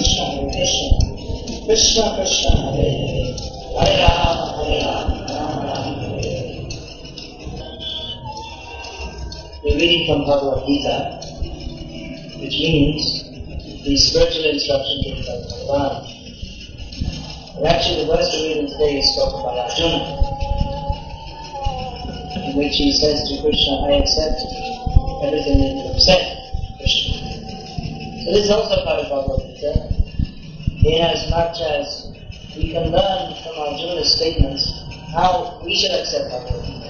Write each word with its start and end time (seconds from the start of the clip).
Krishna 0.00 0.48
Krishna 0.48 0.88
Krishna 1.66 2.04
Krishna 2.16 2.50
Hare 2.72 3.04
Hare 3.76 4.00
Rama 4.00 4.48
Hare 4.64 4.80
Rama 5.28 5.76
Hare 5.76 6.16
Hare 6.16 6.64
We're 9.62 9.76
reading 9.76 10.08
from 10.08 10.24
Bhagavad 10.24 10.64
Gita 10.64 11.20
which 12.40 12.56
means 12.64 13.28
the 13.84 13.92
spiritual 13.98 14.48
instruction 14.48 15.02
given 15.04 15.20
by 15.20 15.36
Bhagavan. 15.36 15.92
And 17.58 17.66
actually 17.66 18.00
the 18.00 18.08
verse 18.08 18.32
we're 18.32 18.48
reading 18.48 18.68
today 18.72 19.00
is 19.00 19.12
spoken 19.12 19.42
by 19.44 19.52
Arjuna 19.68 20.00
in 22.48 22.56
which 22.56 22.76
he 22.76 22.90
says 22.96 23.28
to 23.28 23.42
Krishna, 23.42 23.84
I 23.84 24.00
accept 24.00 24.40
everything 25.24 25.60
that 25.60 25.76
you 25.76 25.92
have 25.92 26.00
said. 26.00 26.29
So 28.19 28.31
this 28.31 28.45
is 28.45 28.51
also 28.51 28.83
part 28.83 28.99
of 28.99 29.09
Bhagavad 29.09 29.55
Gita, 29.55 29.73
in 30.83 31.01
as 31.01 31.29
much 31.29 31.61
as 31.61 32.11
we 32.55 32.71
can 32.71 32.91
learn 32.91 33.33
from 33.43 33.53
Arjuna's 33.57 34.15
statements 34.15 34.67
how 35.13 35.61
we 35.63 35.75
should 35.75 35.91
accept 35.91 36.29
Bhagavad 36.31 36.65
Gita. 36.65 36.89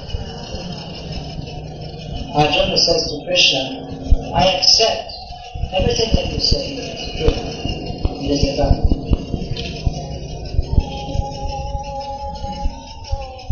Arjuna 2.34 2.78
says 2.78 3.04
to 3.12 3.26
Krishna, 3.26 3.86
I 4.34 4.46
accept 4.58 5.12
everything 5.74 6.10
that 6.16 6.34
you 6.34 6.40
say 6.40 6.76
is 6.76 6.90
true. 7.16 7.36
It 8.24 8.32
is 8.32 8.44
a 8.44 8.58
fact. 8.58 8.82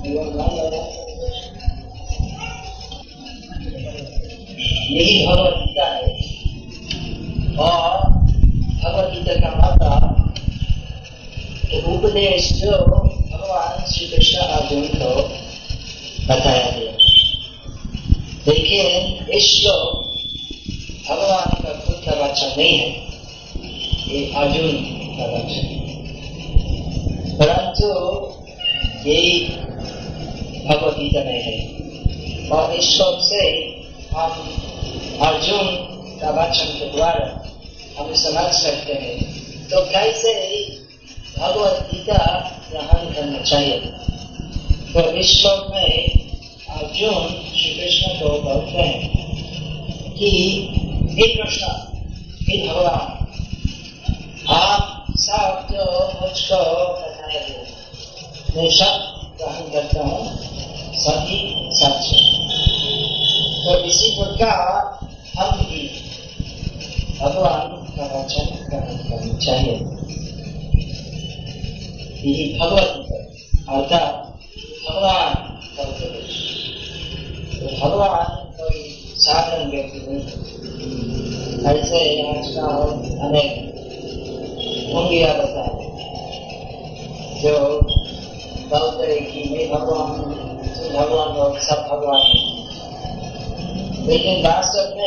You 0.04 0.18
want 0.18 0.32
to 0.32 0.38
learn 0.38 0.72
that? 0.72 1.04
यही 4.94 5.26
भगवत 5.26 5.54
गीता 5.60 5.86
है 5.94 6.17
और 7.59 8.11
भगवत 8.83 9.13
गीता 9.13 9.35
का 9.41 9.51
मतलब 9.53 10.19
उपदेश 11.89 12.53
जो 12.55 12.73
भगवान 12.73 13.85
श्री 13.93 14.07
कृष्ण 14.07 14.45
अर्जुन 14.57 14.87
को 14.93 15.09
बताया 16.27 16.71
गया 16.71 16.93
देखिए 18.45 18.85
इस 19.39 19.45
श्लोक 19.47 20.05
भगवान 21.09 21.63
का 21.63 21.73
खुद 21.81 21.97
का 22.05 22.15
वचन 22.21 22.55
नहीं 22.59 22.79
है 22.79 22.89
ये 24.09 24.25
अर्जुन 24.35 24.71
का 25.17 25.27
वचन 25.33 25.67
परंतु 27.41 27.89
यही 29.07 29.33
भगवत 30.65 30.97
गीता 30.99 31.25
में 31.25 31.43
है 31.43 31.59
और 32.51 32.75
इस 32.75 32.95
श्लोक 32.95 33.21
से 33.25 33.43
हम 34.15 34.31
अर्जुन 35.27 35.77
का 36.21 36.31
वचन 36.33 36.79
के 36.79 36.91
द्वारा 36.93 37.38
हम 37.99 38.15
समझ 38.15 38.55
सकते 38.55 38.93
हैं। 38.93 39.25
तो 39.69 39.81
कैसे 39.81 40.33
भगवत 41.39 41.89
गीता 41.95 42.51
ग्रहण 42.71 43.15
करना 43.15 43.43
चाहिए? 43.43 43.81
तो 44.93 45.23
श्लोक 45.23 45.75
में 45.75 46.09
अर्जुन 46.71 47.29
श्री 47.29 47.75
कृष्ण 47.75 48.09
को 48.09 48.43
बोलते 48.43 48.79
हैं 48.79 49.09
कि, 50.15 50.31
हे 51.11 51.37
कृष्ण, 51.37 51.67
हे 52.41 52.69
भगवान, 52.69 53.19
आप 54.49 55.07
सब 55.11 55.69
जो 55.71 56.13
मुझको 56.23 56.57
बताए 56.95 57.49
हो, 57.49 57.67
मैं 58.57 58.71
सब 58.71 59.21
ग्रहण 59.39 59.73
करता 59.73 60.03
हूँ, 60.03 60.39
सभी 60.95 61.69
सच 61.73 62.39
तो 63.59 63.85
इसी 63.85 64.11
प्रकार 64.11 64.99
हम 65.39 65.59
भी 65.59 66.05
भगवान 67.21 67.78
का 67.99 68.05
वचन 68.11 68.47
ग्रहण 68.67 68.97
करना 69.09 69.39
चाहिए 69.39 69.77
यही 72.25 72.45
भगवत 72.59 72.91
अर्थात 73.69 74.13
भगवान 74.85 75.35
का 75.77 75.83
उपदेश 75.83 76.37
तो 77.53 77.65
भगवान 77.81 78.29
कोई 78.59 78.83
साधारण 79.25 79.71
व्यक्ति 79.71 80.01
नहीं 80.09 80.23
ऐसे 81.71 82.01
आजकल 82.29 82.69
अनेक 83.27 83.51
मुंगिया 84.95 85.33
बताए 85.33 85.75
जो 87.43 87.55
बोलते 88.71 89.21
कि 89.21 89.43
मैं 89.51 89.67
भगवान 89.73 90.09
भगवान 90.95 91.29
हो 91.37 91.45
सब 91.67 91.81
भगवान। 91.91 92.23
लेकिन 94.09 94.35
वास्तव 94.47 94.98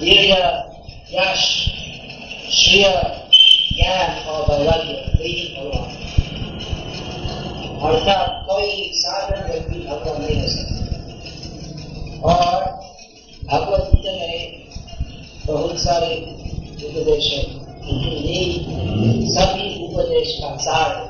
वीर्य 0.00 0.34
यश 1.12 1.44
श्रेय 2.54 2.84
ज्ञान 3.70 4.28
और 4.28 4.44
वैराग्य 4.50 4.92
यही 5.20 5.46
भगवान 5.54 5.96
अर्थात 7.86 8.44
कोई 8.48 8.90
साधारण 8.94 9.50
व्यक्ति 9.50 9.78
भगवान 9.80 10.22
नहीं 10.22 10.40
हो 10.40 10.48
सकता 10.48 10.78
और 12.24 12.64
भगवत 13.42 13.90
गीता 13.94 14.12
में 14.12 14.66
बहुत 15.46 15.78
सारे 15.80 16.14
उपदेश 16.84 17.32
है 17.32 17.42
सभी 19.30 19.68
उपदेश 19.86 20.36
का 20.40 20.56
सार 20.58 20.96
है 20.96 21.06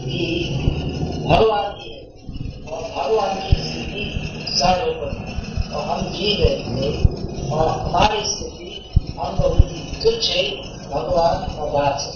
कि 0.00 0.20
भगवान 1.26 1.72
की 1.72 1.90
है 1.90 2.00
और 2.66 2.82
भगवान 2.92 3.36
की 3.40 3.62
स्थिति 3.62 4.04
सर्वोपरि 4.54 5.72
और 5.74 5.84
हम 5.84 6.08
जी 6.12 6.34
रहे 6.34 6.92
थे 6.92 7.13
और 7.52 7.68
हमारी 7.68 8.20
स्थिति 8.26 8.68
हम 9.18 9.36
बहुत 9.36 9.58
ही 9.60 9.80
तुच्छ 10.02 10.24
है, 10.30 10.44
भगवान 10.90 11.36
और 11.56 11.68
बात 11.70 11.94
से 12.00 12.10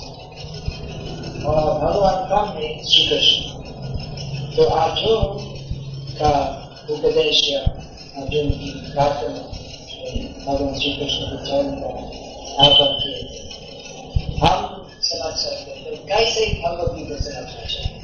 और 1.44 1.56
भगवान 1.80 2.16
कम 2.30 2.46
है 2.56 2.68
श्री 2.84 3.02
कृष्ण 3.08 3.36
तो 4.56 4.62
अर्जुन 4.76 5.20
का 6.20 6.32
उपदेश 6.90 7.38
या 7.50 7.60
अर्जुन 7.60 8.46
की 8.50 8.70
प्रार्थना 8.92 9.42
भगवान 10.46 10.72
श्री 10.74 10.92
कृष्ण 10.92 11.22
के 11.26 11.38
चरण 11.46 11.68
का 11.80 11.90
अर्पण 12.64 12.90
किए। 13.00 13.20
हम 14.42 14.58
समझ 15.02 15.34
सकते 15.34 15.70
हैं 15.70 15.80
तो 15.84 15.92
कैसे 16.06 16.46
भगवत 16.62 16.90
गीता 16.94 17.16
समझना 17.20 17.64
चाहिए? 17.66 17.96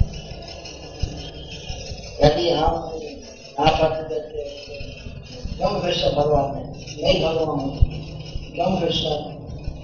यदि 2.24 2.46
हम 2.50 2.74
आत्महत्या 3.60 4.18
करते 4.18 4.42
कृष्ण 5.80 6.10
भगवान 6.12 6.48
है 6.56 6.63
नहीं 6.96 7.20
भगवान 7.22 7.60
है 7.60 8.02
क्यों 8.50 8.66
कृष्ण 8.80 9.14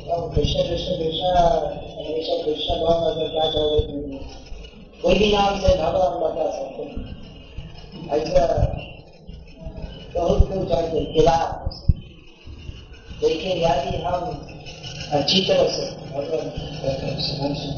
क्यों 0.01 0.19
कृष्ण 0.31 0.63
कृष्ण 0.65 0.97
कृष्ण 0.99 1.31
हमेशा 1.31 2.37
कृष्ण 2.43 2.75
भगवान 2.75 3.01
अगर 3.07 3.29
क्या 3.29 3.47
चाहे 3.51 4.19
कोई 5.03 5.15
भी 5.15 5.33
नाम 5.33 5.59
से 5.61 5.75
भगवान 5.77 6.21
बता 6.21 6.45
सकते 6.53 6.85
ऐसा 8.17 8.45
बहुत 10.15 10.47
कुछ 10.53 10.71
ऐसे 10.73 11.05
खिलाफ 11.13 11.81
लेकिन 13.23 13.59
यदि 13.59 13.97
हम 14.05 14.31
अच्छी 15.13 15.41
तरह 15.43 15.69
से 15.71 15.91
भगवान 16.13 16.47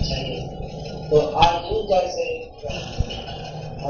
चाहिए 0.03 0.41
तो 1.09 1.25
अर्जुन 1.41 1.87
जैसे 1.89 2.29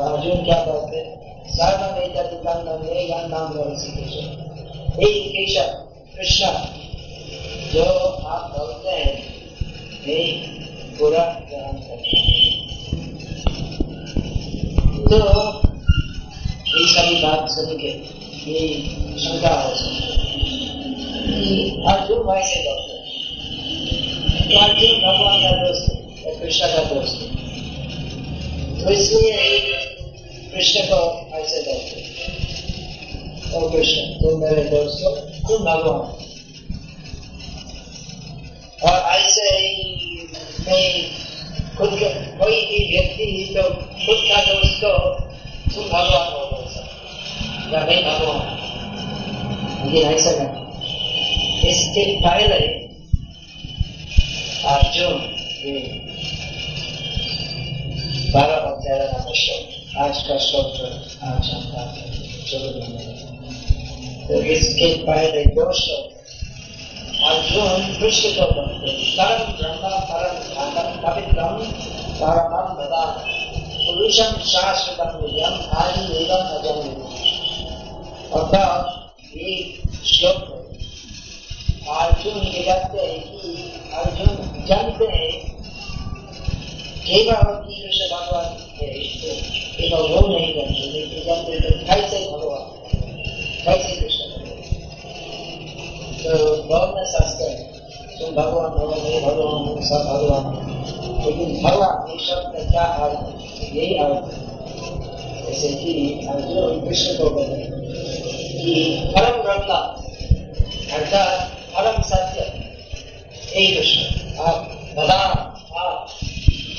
अर्जुन 0.04 0.44
क्या 0.44 0.64
कहते 0.64 1.04
सर्व 1.52 1.82
वेद 1.98 3.12
नाम 3.30 3.52
श्री 3.74 3.92
कृष्ण 3.92 4.51
हे 4.92 5.06
कृष्ण, 6.14 6.48
जो 7.72 7.84
आप 7.84 8.50
बोलते 8.56 8.90
हैं, 8.90 9.12
हे 10.02 10.16
पूरा 10.98 11.22
ग्रहण 11.50 11.78
करते 11.82 12.18
तो 15.06 15.18
ये 16.68 16.86
सभी 16.92 17.14
बात 17.22 17.48
सुन 17.50 17.72
के, 17.80 17.92
ये 18.50 18.60
शंका 19.24 19.54
हो 19.62 19.70
कि 21.24 21.48
अर्जुन 21.88 22.20
वैसे 22.28 22.60
बोलते 22.68 22.92
अर्जुन 24.60 24.92
भगवान 25.00 25.36
का 25.42 25.52
दोस्त 25.62 25.84
है 26.26 26.38
कृष्ण 26.40 26.72
का 26.74 26.82
दोस्त 26.94 27.16
है 27.22 27.26
तो 28.80 28.90
इसलिए 28.90 29.36
कृष्ण 30.54 30.84
को 30.84 31.02
ऐसे 31.38 31.62
कहते 31.62 32.10
कृष्ण 33.52 34.02
तुम 34.14 34.40
मेरे 34.40 34.62
दोस्त 34.64 35.02
हो 35.04 35.10
तुम 35.48 35.64
भगवान 35.64 36.20
और 38.82 38.98
ऐसे 39.12 39.48
ही 39.48 40.28
मैं 40.60 40.84
खुद 41.76 41.90
के 41.92 42.08
कोई 42.38 42.60
भी 42.62 42.78
व्यक्ति 42.86 43.26
तो 43.56 43.62
खुद 43.62 44.22
का 44.28 44.40
दोस्त 44.44 44.80
को 44.84 44.92
तुम 45.74 45.90
हो 45.90 46.44
बोल 46.46 46.64
सकते 46.68 47.74
या 47.74 47.84
नहीं 47.84 48.02
भगवान 48.04 48.40
लेकिन 49.82 50.10
ऐसा 50.10 50.32
नहीं 50.38 51.70
इसके 51.70 52.04
पहले 52.20 52.60
अर्जुन 54.68 55.20
ये 55.64 55.76
बारह 58.32 58.56
अध्याय 58.56 59.06
का 59.08 59.32
श्लोक 59.34 59.98
आज 59.98 60.22
का 60.22 60.38
श्लोक 60.38 60.72
आज 61.24 61.50
हम 61.50 61.62
तो 62.52 63.31
इसके 64.22 64.88
पहले 65.04 65.44
दो 65.54 65.72
श्लोक 65.72 66.06
अर्जुन 67.24 67.82
कृष्ण 67.98 68.30
को 68.36 68.44
कहते 68.52 68.92
परम 69.16 69.52
ब्रह्म 69.58 69.88
परम 70.10 70.38
ध्यानम 70.44 70.88
पवित्रम 71.02 71.58
परमम 72.20 72.68
बदा 72.78 73.04
पुरुषम 73.84 74.32
शाश्वतम 74.48 75.18
निजम 75.22 75.54
आदि 75.78 76.02
एवं 76.22 76.42
अजम 76.56 76.78
अर्थात 78.38 78.82
ये 79.36 79.54
श्लोक 80.06 80.40
अर्जुन 81.92 82.38
कहते 82.40 83.06
हैं 83.06 83.20
कि 83.32 83.50
अर्जुन 84.02 84.64
जानते 84.68 85.06
हैं 85.14 85.32
केवल 87.06 87.42
की 87.64 87.82
कृष्ण 87.82 88.02
भगवान 88.12 88.46
है 88.76 88.88
केवल 89.76 90.02
वो 90.12 90.26
नहीं 90.28 90.54
जानते, 90.54 90.82
लेकिन 90.92 91.24
जानते 91.26 91.60
तो 91.60 91.70
कैसे 91.86 92.18
भगवान 92.30 92.64
कैसे 93.64 93.90
बहुत 96.24 97.06
शास्त्र 97.08 97.44
तुम 98.18 98.34
भगवान 98.34 98.72
हो, 98.72 98.86
मैं 98.88 99.22
भगवान 99.22 99.56
हूँ 99.64 99.82
सब 99.82 100.02
भगवान 100.08 100.44
लेकिन 101.24 101.48
भगवान 101.62 101.94
ये 102.10 102.18
शब्द 102.26 102.52
क्या 102.70 102.84
अर्थ 103.04 103.22
यही 103.74 103.94
अर्थ 103.98 104.26
जैसे 105.46 105.68
कि 105.68 105.92
अर्जुन 106.28 106.80
कृष्ण 106.80 107.10
को 107.18 107.26
कहते 107.30 107.56
कि 108.58 108.72
परम 109.16 109.36
ब्रह्म, 109.42 109.70
अर्थात 110.92 111.30
परम 111.74 111.96
सत्य 112.02 112.40
हे 113.54 113.62
कृष्ण। 113.66 114.00
आप 114.38 114.56
बदा 114.98 115.20
आप 115.78 116.08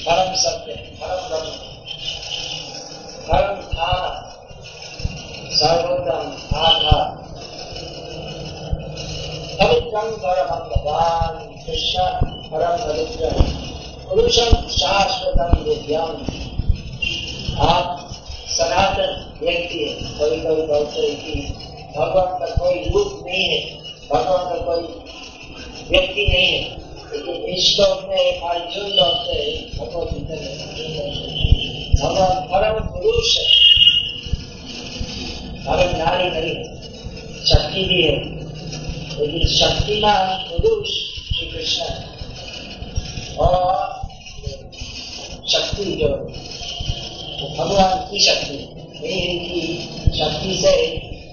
परम 0.07 0.29
सत्य, 0.35 0.71
परम 1.01 1.21
ब्रह्म। 1.27 1.49
परम 3.27 3.49
ध्यान 3.73 4.03
सर्वोत्तम 5.53 6.57
आधार 6.57 7.11
पवित्रम 9.59 9.81
परम 9.93 10.47
पुरुषम 14.09 14.55
शाश्वतम 14.69 15.51
आप 17.63 18.09
सनातन 18.49 19.11
व्यक्ति 19.41 19.77
है 19.79 19.93
कोई 20.17 20.39
बोलते 20.41 21.01
है 21.01 21.13
कि 21.15 21.33
भगवान 21.97 22.31
का 22.39 22.47
कोई 22.55 22.83
रूप 22.89 23.23
नहीं 23.25 23.43
है 23.43 23.59
भगवान 24.09 24.49
का 24.49 24.57
कोई 24.65 24.83
व्यक्ति 25.89 26.25
नहीं 26.27 26.47
है 26.47 26.61
लेकिन 27.15 27.61
श्लोक 27.61 28.05
में 28.09 28.41
अर्जुन 28.41 28.89
गीता 30.09 30.35
में 30.35 30.61
भगवान 32.01 32.45
परम 32.47 32.79
पुरुष 32.93 33.37
है 33.37 33.45
परम 35.65 35.97
नारी 35.97 36.29
नहीं 36.29 36.55
है 36.55 36.63
शक्ति 37.45 37.83
भी 37.83 38.01
है 38.01 38.42
लेकिन 39.13 39.47
शक्तिमान 39.47 40.27
पुरुष 40.43 40.87
श्री 40.87 41.45
कृष्ण। 41.47 41.83
है 41.83 43.37
और 43.37 44.01
शक्ति 45.49 45.83
जो 45.83 46.07
तो 46.07 47.47
भगवान 47.55 47.97
की 48.11 48.19
शक्ति, 48.19 48.57
नहीं 49.01 49.19
है 49.21 49.33
कि 49.39 49.59
शक्ति 50.17 50.53
से 50.61 50.73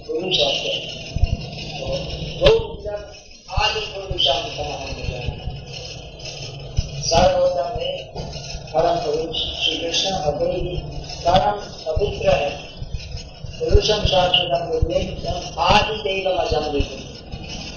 पुरुष 0.06 0.38
होते 0.40 0.72
तो 2.40 2.48
जब 2.84 3.00
आदि 3.50 3.80
पुरुषां 3.80 4.40
सर्वोत्तम 7.02 7.70
है, 7.80 7.92
परम 8.72 8.96
पुरुष 8.96 9.36
श्री 9.36 9.76
कृष्ण 9.76 10.10
अद्वैत 10.10 10.82
परम 11.24 11.56
पवित्र 11.86 12.26
है। 12.30 12.50
पुरुषम 13.60 14.04
शाश्वतम 14.06 14.62
आदि 15.62 15.96
देव 16.02 16.30
अजम 16.30 16.64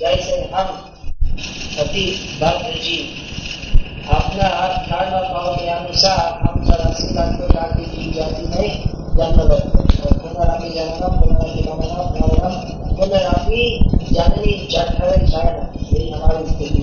जैसे 0.00 0.36
हम 0.52 0.68
अति 1.78 2.04
भक्त 2.42 2.68
जीव 2.82 4.12
अपना 4.14 4.48
कर्म 4.86 5.16
भाव 5.32 5.56
के 5.56 5.66
अनुसार 5.68 6.22
हम 6.42 6.62
लाख 6.68 7.34
को 7.40 7.48
जाति 7.54 7.84
की 7.84 8.10
जाति 8.12 8.42
में 8.42 8.68
जन्म 9.16 9.50
पुनरापि 10.22 10.70
जन्म 10.70 11.04
पुनरापि 12.96 13.64
जननी 14.12 14.54
चरण 14.72 15.20
यही 15.92 16.10
हमारी 16.10 16.46
स्थिति 16.46 16.82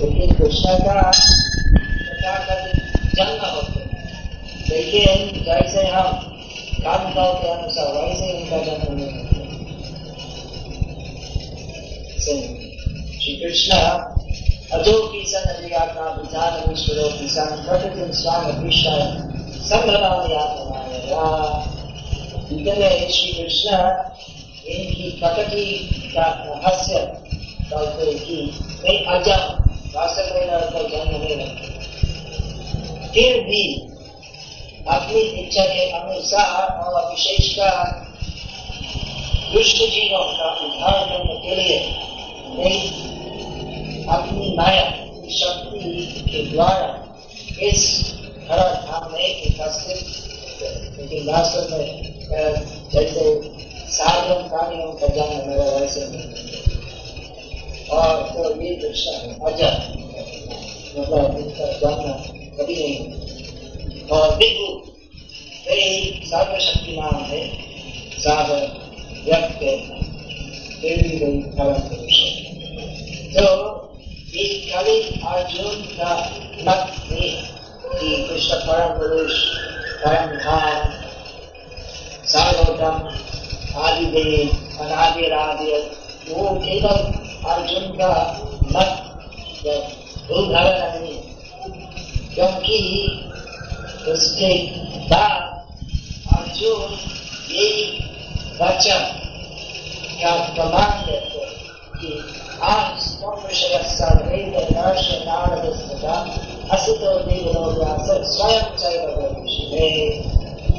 लेकिन 0.00 0.36
कृष्ण 0.36 0.78
का 0.78 1.10
जन्म 3.14 3.44
होते 3.46 3.80
लेकिन 4.70 5.44
जैसे 5.44 5.86
हम 5.88 6.08
कर्म 6.80 7.14
भाव 7.14 7.34
के 7.34 7.48
अनुसार, 7.48 7.86
वैसे 7.86 8.32
उनका 8.32 8.58
जन्म 8.64 8.96
नहीं 8.96 9.09
श्री 12.22 13.36
कृष्ण 13.36 13.76
की 15.12 15.22
सन 15.26 15.44
अधियात्मा 15.50 16.06
विचार 16.14 16.72
ईश्वरो 16.72 17.06
की 17.18 17.28
सन 17.28 17.62
प्रकृति 17.66 18.12
स्वाम 18.12 18.44
अभिष्टाय 18.44 19.04
संग्रहालयात्माया 19.68 21.22
इतने 22.52 22.90
श्री 23.12 23.32
कृष्ण, 23.32 23.78
इनकी 24.66 25.08
प्रकृति 25.20 25.64
का 26.14 26.26
रहस्य 26.44 27.00
कहते 27.72 28.12
कि 28.18 28.36
मैं 28.82 28.98
अजम 29.14 29.42
वास्तव 29.94 30.28
में 30.34 30.44
कोई 30.72 30.90
जन्म 30.90 31.16
नहीं 31.16 31.36
रखते 31.36 31.66
फिर 33.08 33.40
भी 33.44 33.62
अपनी 34.88 35.20
इच्छा 35.40 35.64
के 35.64 35.90
अनुसार 35.92 36.78
और 36.84 37.10
विशेषकर 37.10 38.08
दुष्ट 39.52 39.76
जीवों 39.76 40.24
का 40.32 40.50
उद्धार 40.64 40.98
करने 41.08 41.36
के 41.36 41.54
लिए 41.54 41.78
मैं 42.50 42.76
अपनी 44.10 44.54
माया, 44.56 44.84
शक्ति 45.32 46.22
के 46.22 46.44
द्वारा 46.46 46.88
इस 47.62 47.82
हरा 48.50 48.68
धाम 48.76 49.12
में 49.12 49.28
उपस्थित 49.46 50.20
लेकिन 50.98 51.26
वास्तव 51.26 51.62
में 51.70 51.86
जैसे 52.92 53.24
साधन 53.90 54.48
कार्यों 54.48 54.92
का 54.92 55.08
जन्म 55.08 55.48
मेरा 55.48 55.64
वैसे 55.70 56.06
नहीं 56.06 56.68
और 57.90 58.22
तो 58.32 58.50
ये 58.62 58.74
दृश्य 58.76 59.36
अजर 59.46 59.78
मतलब 60.96 61.38
इनका 61.38 61.72
जन्म 61.78 62.12
कभी 62.58 62.76
नहीं 62.76 64.08
और 64.08 64.36
विभु 64.36 64.68
वे 65.66 65.80
सर्वशक्तिमान 66.26 67.24
है 67.24 67.46
साधन 68.18 68.62
व्यक्त 69.24 69.64
देवी 70.82 71.18
गई 71.18 71.40
परम 71.52 71.88
पुरुष 71.88 72.29
तो 73.30 73.42
ये 74.30 74.44
कवि 74.66 74.96
अर्जुन 75.26 75.82
का 75.90 76.14
मत 76.66 76.86
नहीं 77.10 77.30
कि 77.90 78.08
कृष्ण 78.28 78.56
परम 78.60 78.98
पुरुष 78.98 79.34
परम 80.02 80.34
धाम 80.36 80.90
सार्वतम 82.26 82.96
आदि 83.80 84.06
अनादि 84.80 85.26
राधे, 85.26 85.78
वो 86.28 86.48
केवल 86.64 86.98
अर्जुन 87.50 87.88
का 87.92 88.12
मत 88.72 88.90
उदाहरण 90.30 91.00
नहीं 91.00 91.18
क्योंकि 92.34 92.78
उसके 94.08 94.52
बाद 95.06 95.40
अर्जुन 96.34 96.98
यही 97.50 97.84
वचन 98.60 99.08
का 100.20 100.36
प्रमाण 100.54 101.06
देते 101.06 101.48
कि 101.96 102.39
स्वयं 108.30 108.66
चैव 108.76 109.04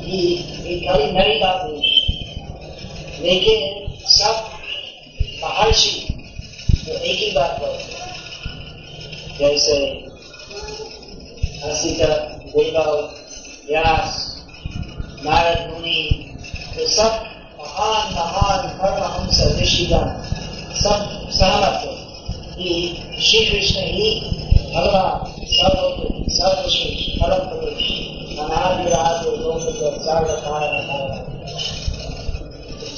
ये 0.05 0.75
कभी 0.79 1.11
नई 1.11 1.39
बात 1.39 1.63
नहीं 1.65 1.95
लेकिन 3.21 3.95
सब 4.07 4.35
महर्षि 5.43 5.95
तो 6.85 6.91
एक 6.93 7.17
ही 7.19 7.31
बात 7.31 7.59
बोलते 7.59 8.01
जैसे 9.39 9.77
हसीका 11.65 12.13
देवल 12.45 13.09
व्यास 13.69 14.19
नारद 15.25 15.69
मुनि 15.71 15.99
तो 16.75 16.87
सब 16.87 17.11
महान 17.59 18.13
महान 18.13 18.67
परमहंस 18.77 19.41
ऋषिगण 19.61 20.05
सब 20.75 21.20
सहमत 21.33 21.83
कि 22.55 22.71
श्री 23.21 23.45
कृष्ण 23.45 23.83
ही 23.87 24.09
भगवान 24.73 25.31
सर्व 25.51 25.79
सर्वश्रेष्ठ 26.31 27.19
परम 27.21 27.45
पुरुष 27.49 27.89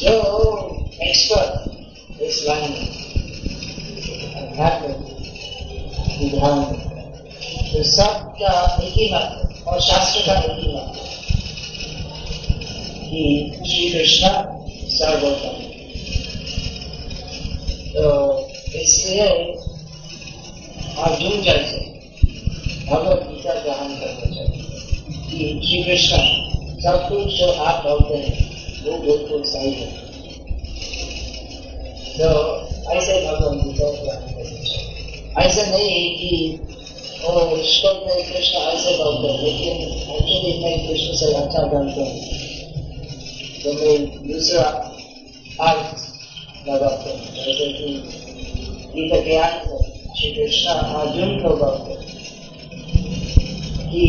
जो 0.01 0.13
एक्सपर्ट 1.01 2.21
इस 2.21 2.43
लाइन 2.47 2.73
तो 7.71 7.83
सबका 7.83 8.53
एक 8.83 8.93
ही 8.93 9.09
मत 9.13 9.65
और 9.67 9.81
शास्त्र 9.81 10.25
का 10.25 10.39
एक 10.41 10.59
ही 10.59 10.73
मत 10.75 10.99
कि 13.03 13.23
श्री 13.65 13.89
कृष्ण 13.89 14.31
सर्वोत्तम 14.97 15.62
तो 17.95 18.05
इसलिए 18.75 19.27
अर्जुन 20.97 21.41
जैसे 21.41 21.79
भगवत 22.89 23.27
गीता 23.27 23.53
ग्रहण 23.53 23.91
करना 23.95 24.29
चाहिए 24.29 24.47
कि 25.29 25.67
श्री 25.67 25.83
कृष्ण, 25.83 26.17
सब 26.81 27.05
कुछ 27.09 27.33
जो 27.39 27.51
आप 27.51 27.83
बोलते 27.85 28.17
हैं, 28.17 28.33
वो 28.85 28.97
बिल्कुल 28.97 29.43
सही 29.43 29.71
है। 29.71 29.87
तो 32.17 32.29
ऐसे 32.91 33.13
भगवान 33.21 33.57
गीता 33.57 33.89
ग्रहण 33.89 34.33
करना 34.33 34.63
चाहिए 34.63 35.33
ऐसा 35.37 35.65
नहीं 35.65 36.15
कि, 36.17 36.59
ओ 37.25 37.57
ईश्वर 37.57 37.93
में 38.07 38.33
कृष्ण 38.33 38.57
ऐसे 38.57 38.97
बोलते 38.97 39.27
हैं, 39.27 39.43
लेकिन 39.43 39.75
एक्चुअली 40.15 40.59
मैं 40.63 40.87
कृष्ण 40.87 41.15
से 41.15 41.33
अच्छा 41.33 41.61
जानते 41.67 42.01
हैं। 42.01 42.17
तो 43.63 43.73
मैं 43.73 43.97
दूसरा 44.27 44.63
अर्थ 45.67 46.02
लगाते 46.67 47.09
हैं 47.09 47.55
कि 47.73 47.87
गीता 48.93 49.19
के 49.21 49.35
अर्थ 49.37 49.63
श्री 50.17 50.31
कृष्ण 50.31 50.73
अर्जुन 50.97 51.31
को 51.39 51.55
बोलते 51.57 51.95
कि 53.85 54.05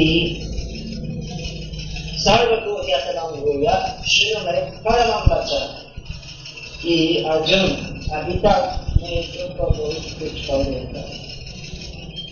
सर्वतो 2.18 2.76
यतनम 2.88 3.34
होगा 3.40 3.75
शुरू 4.08 4.44
में 4.44 4.70
परम 4.82 5.26
बच्चा 5.30 5.58
कि 6.82 6.96
अर्जुन 7.26 7.66
अभी 8.12 8.38
तक 8.38 8.80
मैं 8.99 9.23
को 9.26 9.66
बहुत 9.73 9.96
कुछ 10.18 10.46
कर 10.46 10.64
देता 10.64 11.02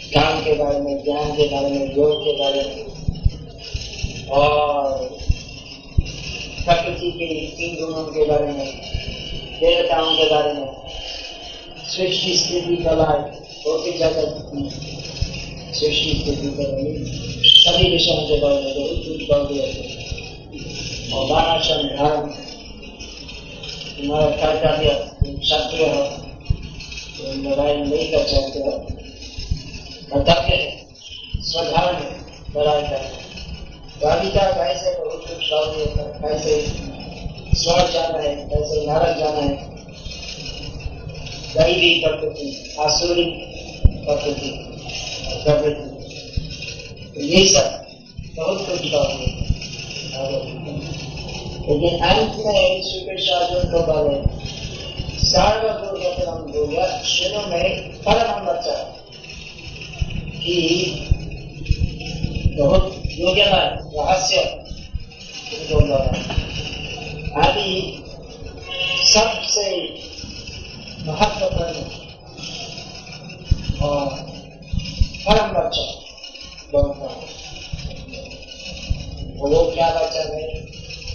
ज्ञान 0.06 0.40
के 0.40 0.54
बारे 0.54 0.80
में 0.80 1.02
ज्ञान 1.04 1.30
के 1.32 1.48
बारे 1.48 1.70
में 1.70 1.94
योग 1.96 2.24
के 2.24 2.38
बारे 2.38 2.64
में 2.64 4.28
और 4.30 4.98
प्रकृति 6.64 7.10
के 7.12 7.28
तीन 7.50 7.76
गुणों 7.76 8.04
के 8.08 8.24
बारे 8.26 8.52
में 8.52 8.91
देवताओं 9.62 10.14
के 10.16 10.24
बारे 10.30 10.52
में। 10.52 10.68
सृष्टि 11.88 12.36
स्थिति 12.36 12.76
कला 12.84 13.04
भौतिक 13.64 13.98
जगत 13.98 14.30
की 14.46 14.62
सृष्टि 15.72 16.10
स्थिति 16.20 16.48
कला 16.56 16.76
सभी 17.56 17.90
विषयों 17.90 18.22
के 18.28 18.40
बारे 18.40 18.60
में 18.62 18.72
बहुत 18.74 18.98
कुछ 19.06 19.20
बोल 19.28 19.42
दिया 19.48 19.66
और 21.12 21.22
वर्णाश्रम 21.30 21.82
धर्म 21.88 22.24
तुम्हारा 23.96 24.28
कर्तव्य 24.36 24.90
क्षत्रिय 25.24 25.88
हो 25.88 26.02
तो 27.16 27.32
लड़ाई 27.42 27.76
नहीं 27.76 28.06
कर 28.12 28.26
सकते 28.28 28.58
हो। 28.60 28.72
कर्तव्य 30.12 30.54
है 30.54 30.60
स्वधर्म 31.42 31.96
लड़ाई 32.56 32.82
तो 34.00 34.08
अभी 34.08 34.28
तक 34.30 34.48
कैसे 34.56 34.88
बहुत 34.98 35.20
कुछ 35.28 35.52
दिया 35.74 36.04
कैसे 36.22 36.52
स्वर्ग 37.62 37.92
जाना 37.92 38.18
है 38.18 38.34
कैसे 38.50 38.86
नरक 38.86 39.18
जाना 39.18 39.40
है। 39.40 39.70
दैवी 41.54 41.94
प्रकृति, 42.04 42.74
आसुरी 42.80 43.24
प्रकृति 43.84 44.50
प्रकृति। 45.44 45.92
ये 47.20 47.46
सब 47.46 47.66
बहुत 48.36 48.66
कुछ 48.68 48.86
बात 48.92 49.10
लेकिन 51.68 52.00
अंत 52.00 52.36
में 52.46 52.82
श्री 52.82 53.00
कृष्ण 53.00 53.34
अर्जुन 53.34 53.72
को 53.72 53.80
बोले 53.92 54.16
सार्वभौम 55.26 56.40
बोलिया 56.52 56.86
शुरू 57.02 57.46
में 57.46 57.92
परम 58.02 58.46
बच्चा 58.46 58.76
कि 60.36 60.56
बहुत 62.60 63.02
योग्य 63.06 63.44
रहस्य 63.44 64.44
बोल 65.70 65.84
रहा 65.84 66.41
आदि 67.36 68.04
सबसे 69.04 69.88
महत्वपूर्ण 71.06 71.78
और 73.82 74.08
परम 75.26 75.48
बच्चा 75.52 75.84
बनता 76.74 77.08
वो 79.38 79.70
क्या 79.74 79.88
वचन 79.88 80.28
है? 80.34 80.60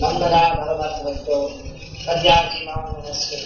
नंदना 0.01 0.49
भगवत 0.49 1.01
भक्तो, 1.05 1.47
कल्याणी 2.05 2.65
माम 2.65 2.95
नमस्ते। 2.97 3.37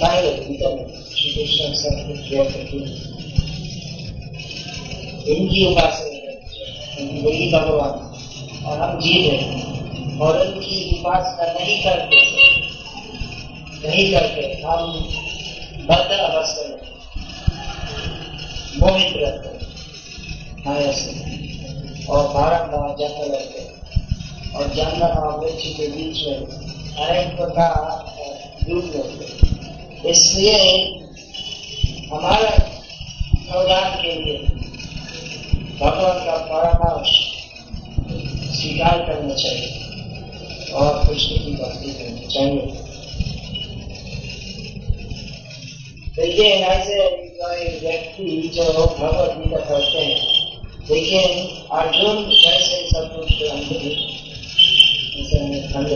पहले 0.00 0.30
भीतर 0.30 0.74
में 0.74 0.86
श्री 1.10 1.30
कृष्ण 1.30 1.72
सब 1.74 1.94
कुछ 2.06 2.18
किया 2.28 2.44
इसलिए 30.36 32.08
हमारे 32.08 32.48
कल्याण 33.50 33.94
के 34.00 34.10
लिए 34.14 34.34
भगवान 35.78 36.18
का 36.24 36.34
परामर्श 36.48 37.12
स्वीकार 38.56 38.98
करना 39.06 39.34
चाहिए 39.34 39.70
और 40.72 40.90
कृष्ण 41.06 41.38
की 41.44 41.52
भक्ति 41.62 41.92
करनी 41.92 42.26
चाहिए। 42.34 42.64
देखिए, 46.16 46.50
ऐसे 46.66 46.96
व्यक्ति 47.80 48.26
जो 48.54 48.66
भगवत 48.74 49.32
गीता 49.38 49.64
पढ़ते 49.70 50.00
हैं 50.00 50.20
लेकिन 50.90 51.26
अर्जुन 51.78 52.16
जैसे 52.34 52.76
सब 52.90 53.04
कुछ 53.16 53.28
खंड 55.72 55.90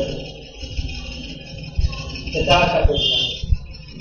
पिता 2.33 2.59
का 2.67 2.81
कृष्ण 2.87 3.20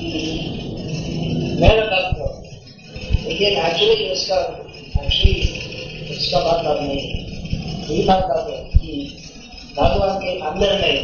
कि 0.00 1.56
मेरा 1.60 1.84
भक्त 1.86 2.16
लेकिन 3.26 3.58
एक्चुअली 3.64 4.10
उसका 4.12 4.38
एक्चुअली 5.04 5.34
उसका 6.16 6.38
मतलब 6.40 6.76
नहीं 6.82 7.04
ये 7.90 8.02
मतलब 8.02 8.42
है 8.50 8.58
कि 8.74 8.92
भगवान 9.76 10.18
के 10.18 10.30
अंदर 10.40 10.72
में 10.80 10.94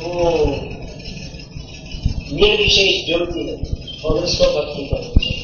वो 0.00 0.14
निर्विशेष 2.32 3.04
ज्योति 3.06 3.42
है 3.48 3.56
और 4.04 4.12
उसको 4.24 4.44
भक्ति 4.54 4.88
चाहिए 4.90 5.34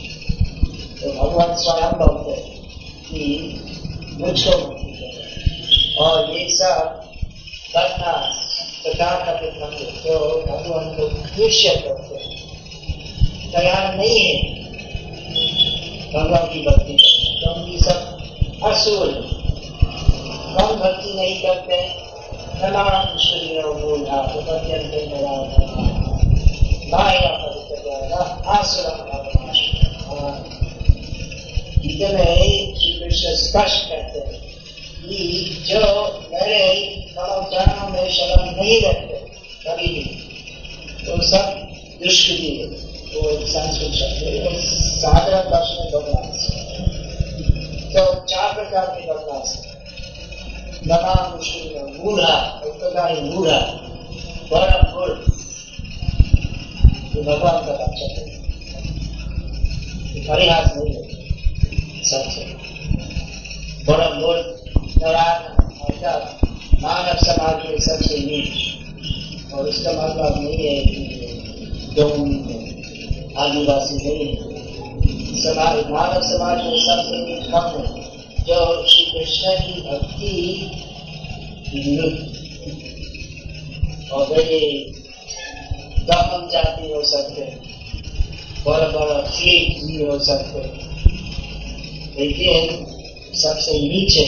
तो 1.00 1.12
भगवान 1.12 1.50
स्वयं 1.56 1.92
बोलते 1.98 2.40
हैं 2.40 2.48
कि 3.08 3.22
मुझको 4.20 4.52
भक्ति 4.58 4.90
करो। 5.00 6.04
और 6.04 6.30
ये 6.36 6.48
सब 6.48 6.76
करना 7.72 8.12
प्रकार 8.96 9.24
का 9.24 9.32
विक्रम 9.40 9.72
तो 10.02 10.12
भगवान 10.42 10.86
को 10.96 11.06
दृश्य 11.08 11.70
करते 11.78 12.14
हैं 12.16 12.30
तैयार 13.52 13.96
नहीं 13.96 14.20
है। 14.20 14.36
भगवान 16.12 16.46
की 16.52 16.62
भक्ति 16.66 16.94
क्योंकि 17.40 17.78
सब 17.80 17.98
असुर 18.64 19.10
कम 20.54 20.72
भक्ति 20.76 21.12
नहीं 21.14 21.36
करते। 21.42 21.80
ननाम 22.62 23.18
शरीर 23.18 23.66
मूढ़ा 23.82 24.20
उपत्यंते 24.36 25.00
माया 26.92 27.32
गीता 31.78 32.08
में 32.08 32.74
श्री 32.76 32.92
कृष्ण 32.92 33.34
स्पष्ट 33.36 33.84
कहते 33.88 34.18
हैं 34.20 34.38
कि 35.02 35.18
जो 35.68 35.82
मेरे 36.32 36.62
मनोचरणों 37.18 37.88
में 37.90 38.08
शरण 38.12 38.50
नहीं 38.56 38.80
रहते, 38.80 39.18
कभी 39.60 39.86
भी 39.88 40.02
तो 40.98 41.12
सब 41.22 41.44
दुष्कृति 42.02 42.50
है 42.50 42.66
वो 43.12 43.22
संस्कृत 43.46 43.92
शब्द 43.94 44.22
साधारण 44.96 45.44
भाषा 45.50 45.74
में 45.76 45.90
बदला 45.92 46.20
तो 47.92 48.02
चार 48.26 48.52
प्रकार 48.54 48.86
के 48.86 49.02
बदलाव 49.06 49.42
नमाम 50.86 51.26
मूढ़ा 51.96 52.34
एक 52.66 52.74
प्रकार 52.80 53.08
मूढ़ा, 53.22 53.58
बड़ा 54.50 54.76
गुड़ 54.92 55.14
जो 57.12 57.22
भगवान 57.22 57.58
का 57.66 57.72
रक्षा 57.74 58.06
है। 58.08 58.24
परिहास 60.26 60.66
नहीं 60.76 60.92
है। 60.94 61.02
सबसे 62.04 62.42
बड़ा 63.86 64.08
गुड़ 64.20 64.40
नारायण 64.98 65.42
अर्थात 65.86 66.22
मानव 66.82 67.18
समाज 67.18 67.64
में 67.66 67.78
सबसे 67.78 68.18
नीच। 68.18 69.52
और 69.52 69.68
इसका 69.68 69.92
मतलब 69.92 70.42
नहीं 70.42 70.66
है 70.66 70.78
कि 70.86 71.00
आदिवासी 73.38 73.96
नहीं 73.96 74.26
है। 74.26 74.34
समाज 75.42 75.90
मानव 75.90 76.22
समाज 76.22 76.58
में 76.64 76.80
सबसे 76.80 77.16
कम 77.50 77.66
है? 77.78 78.04
जो 78.40 78.58
श्री 78.88 79.04
कृष्ण 79.04 79.52
की 79.60 79.80
भक्ति 79.82 80.34
और 84.12 84.22
वे 84.26 84.60
दमन 86.00 86.48
जाति 86.52 86.92
हो 86.92 87.02
सकते 87.02 87.42
बड़ा 88.66 88.88
बड़ा 88.88 89.20
ठीक 89.30 89.84
भी 89.84 89.96
हो 90.04 90.18
सकते 90.18 90.60
लेकिन 92.18 92.84
सबसे 93.34 93.72
नीचे 93.78 94.24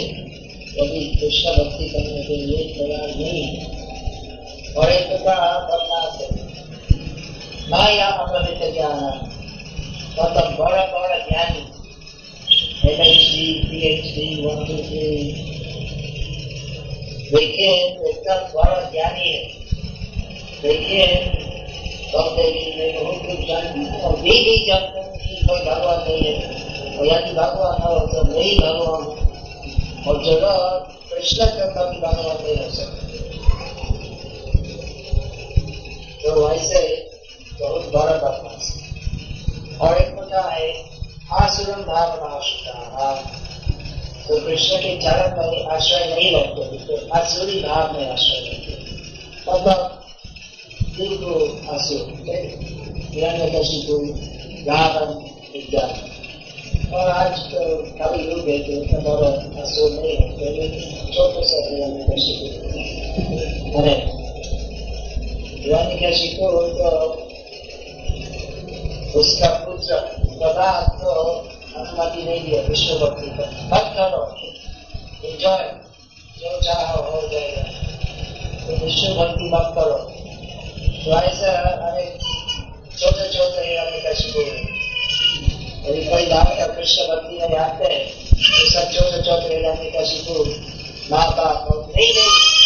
यदि 0.79 1.17
कृष्ण 1.21 1.51
भक्ति 1.51 1.89
करने 1.89 2.23
के 2.23 2.37
लिए 2.37 2.75
तैयार 2.75 3.09
नहीं 3.17 3.43
है। 3.43 3.79
और 4.73 4.93
एक 4.93 5.09
प्रकार 5.09 5.65
बदलाव 5.65 6.19
है 6.21 6.49
माया 7.71 8.07
अमृत 8.07 8.75
ज्ञान 8.75 9.25
मतलब 10.13 10.57
बड़ा 10.59 10.85
बड़ा 10.85 11.19
ज्ञानी 11.19 11.61
M 12.91 13.01
H 13.03 13.21
C 13.21 13.53
P 13.53 13.79
H 13.79 14.05
D 14.05 14.47
one, 14.47 14.57
two, 14.57 14.73
three. 14.73 15.33
देखिए 17.31 17.73
एकदम 17.75 18.61
बड़ा 18.61 18.91
ज्ञानी 18.91 19.29
है। 19.29 19.45
देखिए 20.63 21.07
कहते 22.13 22.53
कि 22.53 22.79
मैं 22.79 23.05
बहुत 23.05 23.27
कुछ 23.27 23.49
जानती 23.49 23.79
हूँ। 23.79 24.01
और 24.01 24.27
ये 24.27 24.43
नहीं 24.43 24.67
जानता 24.67 25.01
कि 25.01 25.47
कोई 25.47 25.61
भगवान 25.61 26.05
नहीं 26.09 26.23
है। 26.23 26.35
और 26.99 27.07
यदि 27.07 27.33
भगवान 27.33 27.83
हो 27.83 27.99
तो 28.07 28.39
नहीं 28.39 28.59
भगवान 28.59 29.28
और 30.07 30.23
जगह 30.25 30.55
कृष्ण 31.11 31.47
का 31.47 31.67
कभी 31.75 32.01
भगवान 32.01 32.37
नहीं 32.43 32.57
हो 32.57 32.71
सकते 32.71 33.17
तो 36.23 36.51
ऐसे 36.51 36.81
बहुत 37.61 37.85
बड़ा 37.95 38.17
बदमाश। 38.23 38.67
और 39.81 39.97
एक 39.97 40.11
होता 40.19 40.43
है 40.51 40.69
आसुरम 41.41 41.83
भावना 41.85 42.31
तो 44.29 44.37
कृष्ण 44.47 44.77
के 44.77 44.97
चरण 45.03 45.37
में 45.37 45.67
आश्रय 45.75 46.05
नहीं 46.15 46.31
रखते 46.37 46.79
तो 46.87 46.97
आसुरी 47.19 47.61
भाव 47.63 47.93
में 47.93 48.11
आश्रय 48.11 48.39
रखते 48.49 48.73
मतलब 49.49 49.79
दिल 50.97 51.17
को 51.17 51.33
आसुर 51.75 52.03
हिरण्यकशिपु 53.15 53.97
रावण 54.69 55.11
इत्यादि 55.55 56.18
और 56.89 57.09
आज 57.11 57.39
तो 57.53 57.63
कभी 57.97 58.23
लोग 58.25 58.47
है 58.49 58.59
तो 58.59 58.73
इतना 58.75 59.01
बड़ा 59.07 59.29
आसुर 59.63 59.91
नहीं 59.93 60.13
होते 60.19 60.53
लेकिन 60.53 61.11
छोटे 61.15 61.43
से 61.49 61.59
हिरण्यकशिपु 61.65 62.47
अरे 63.79 63.93
हिरण्यकशिपु 65.65 66.49
तो 66.73 66.93
उसका 69.21 69.49
पुत्र 69.65 69.99
प्रभात 70.31 70.97
को 71.03 71.13
अनुमति 71.13 72.23
नहीं 72.23 72.41
दिया 72.45 72.63
विष्णु 72.69 72.99
भक्ति 72.99 73.31
को 73.37 73.51
मत 73.75 73.93
करो 73.99 74.23
एंजॉय 75.25 75.69
जो 76.41 76.61
चाहो 76.63 77.03
हो 77.11 77.21
जाएगा 77.29 77.63
तो 78.65 78.85
विष्णु 78.85 79.15
भक्ति 79.15 79.51
मत 79.55 79.71
करो 79.77 80.01
तो 81.05 81.21
ऐसा 81.21 81.53
अरे 81.85 82.11
छोटे 82.97 83.29
छोटे 83.29 83.63
कैसे 84.01 84.33
बोले 84.33 84.77
यदि 85.81 86.05
कोई 86.05 86.25
का 86.27 86.39
कृष्ण 86.79 87.07
भक्ति 87.09 87.39
में 87.43 87.59
आते 87.59 87.95
हैं 87.95 88.05
तो 88.33 88.71
सब 88.71 88.91
चौथे 88.91 89.23
चौथे 89.23 89.55
हिरण्य 89.55 89.91
का 89.91 90.05
शिशु 90.05 90.45
माता 91.11 91.49
नहीं 91.71 92.13
नहीं। 92.15 92.58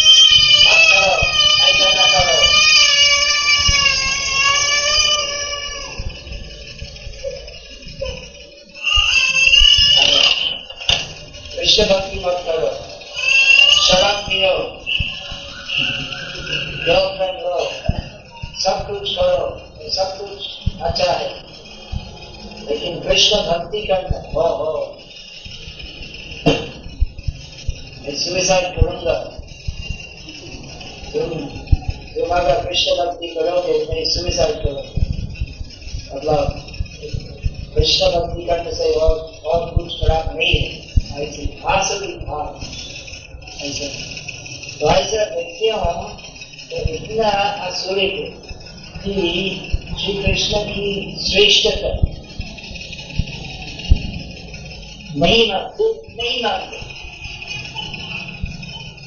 सुसाइड 34.13 34.55
करूँगा 34.63 34.83
मतलब 36.15 36.41
कृष्ण 37.75 38.09
भक्ति 38.11 38.45
करने 38.45 38.71
से 38.75 38.91
और 38.95 39.15
और 39.45 39.69
कुछ 39.75 39.93
खराब 39.99 40.35
नहीं 40.37 40.53
है। 40.53 40.67
ऐसे 41.23 41.43
आसुरी 41.69 42.13
भाव 42.25 42.47
ऐसे 43.61 43.87
तो 44.79 44.89
ऐसा 44.89 45.23
व्यक्तियों 45.35 45.77
तो 46.69 46.75
इतना 46.93 47.29
असुरी 47.67 48.09
कि 49.03 49.13
श्री 50.01 50.13
कृष्ण 50.23 50.61
की 50.67 50.87
श्रेष्ठता 51.25 51.91
नहीं 55.15 55.41
मानते 55.49 55.85
नहीं 56.13 56.43
मानते। 56.43 56.77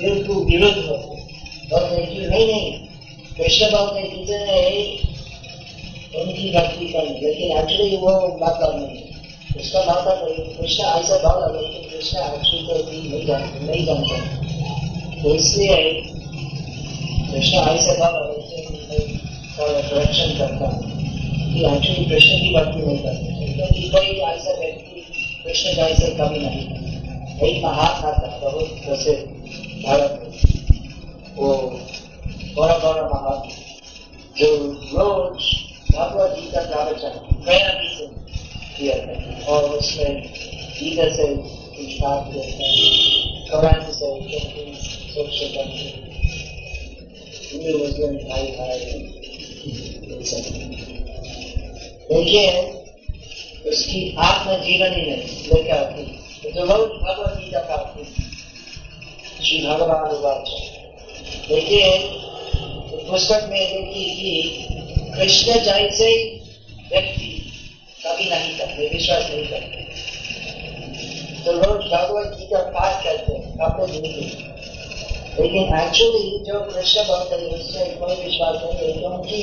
बिल्कुल 0.00 0.44
विरुद्ध 0.44 0.78
होते 0.78 1.74
और 1.74 1.90
नहीं 1.92 2.46
नहीं। 2.52 2.85
कृष्ण 3.38 3.66
भाव 3.72 3.86
के 3.88 4.02
जितने 4.02 4.60
उनकी 6.20 6.50
भक्ति 6.52 6.86
करनी 6.86 7.14
लेकिन 7.20 7.56
एक्चुअली 7.58 7.96
वो 7.96 8.12
मतलब 8.42 8.70
नहीं। 8.76 9.02
उसका 9.56 9.80
भाव 9.80 9.98
था 10.06 10.14
कृष्ण 10.60 10.84
ऐसा 10.84 11.16
भाव 11.18 11.36
लगे 11.44 11.66
कृष्ण 11.90 12.18
एक्चुअली 12.18 12.62
actually 12.66 13.26
जानते 13.26 13.66
नहीं 13.66 13.84
जानते। 13.86 15.22
तो 15.22 15.34
इसलिए 15.34 15.76
कृष्ण 17.32 17.56
ऐसे 17.56 17.92
बाबा 17.98 18.20
करेक्शन 19.58 20.30
करता 20.38 20.66
कि 21.44 21.60
एक्चुअली 21.66 22.04
कृष्ण 22.04 22.34
की 22.36 22.54
भक्ति 22.54 22.80
नहीं 22.86 22.98
करते। 22.98 23.52
क्योंकि 23.52 23.88
कोई 23.88 24.08
ऐसा 24.30 24.52
व्यक्ति 24.58 25.00
कृष्ण 25.44 25.72
जैसे 25.72 26.06
कभी 26.14 26.38
नहीं 26.38 26.64
एक 27.48 27.64
महात्मा 27.64 28.10
था, 28.12 28.38
बहुत 28.42 28.68
प्रसिद्ध 28.84 29.22
भारत 29.86 30.12
में। 30.22 30.30
वो 31.36 31.46
बड़ा 32.58 32.78
बड़ा 32.78 33.02
महात्मा 33.02 33.54
जो 34.38 34.46
रोज 34.92 35.42
भगवत 35.94 36.38
गीता 36.38 36.60
का 36.62 36.84
गया 37.46 37.72
भी 37.72 37.88
से 37.96 38.06
किया 38.76 38.96
था 39.06 39.44
और 39.46 39.64
उसमें 39.64 40.22
गीता 40.80 41.08
से 41.16 41.26
स्टार्ट 41.90 42.32
किया 42.32 42.44
था 42.52 42.66
कुरान 43.50 43.80
से 43.86 43.92
सोच 43.92 44.22
हिंदू 47.52 47.78
मुस्लिम 47.78 48.16
भाई 48.28 48.46
भाई 48.46 48.78
देखिए, 52.10 52.50
उसकी 53.70 54.16
आत्म 54.18 54.56
जीवन 54.64 54.92
ही 54.92 55.02
नहीं 55.02 55.52
लेकर 55.52 55.76
आती 55.76 56.04
तो 56.52 56.64
रोज 56.64 56.90
भगवत 57.02 57.38
गीता 57.38 57.60
का 57.60 57.76
श्री 59.44 59.66
भगवान 59.66 60.44
देखिए 61.48 61.88
पुस्तक 63.08 63.42
में 63.50 63.60
देखी 63.60 64.04
कि 64.12 64.30
कृष्ण 65.16 65.52
जैसे 65.64 66.08
व्यक्ति 66.90 67.28
कभी 68.00 68.24
नहीं 68.30 68.58
करते, 68.58 68.88
विश्वास 68.88 69.24
नहीं 69.30 69.46
करते। 69.46 69.78
तो 71.44 71.52
रोज 71.52 71.82
भगवत 71.92 72.28
गीता 72.38 72.60
पाठ 72.70 72.94
करते 73.04 73.32
हैं 73.32 73.44
अपने 73.66 73.86
ज़िंदगी 73.86 74.26
लेकिन 75.38 75.64
एक्चुअली 75.78 76.26
जो 76.44 76.60
कृष्ण 76.62 77.02
भक्त 77.04 77.32
है, 77.32 77.38
उससे 77.48 77.84
कोई 78.00 78.14
विश्वास 78.16 78.56
नहीं 78.62 78.76
है, 78.82 78.92
क्योंकि 78.98 79.38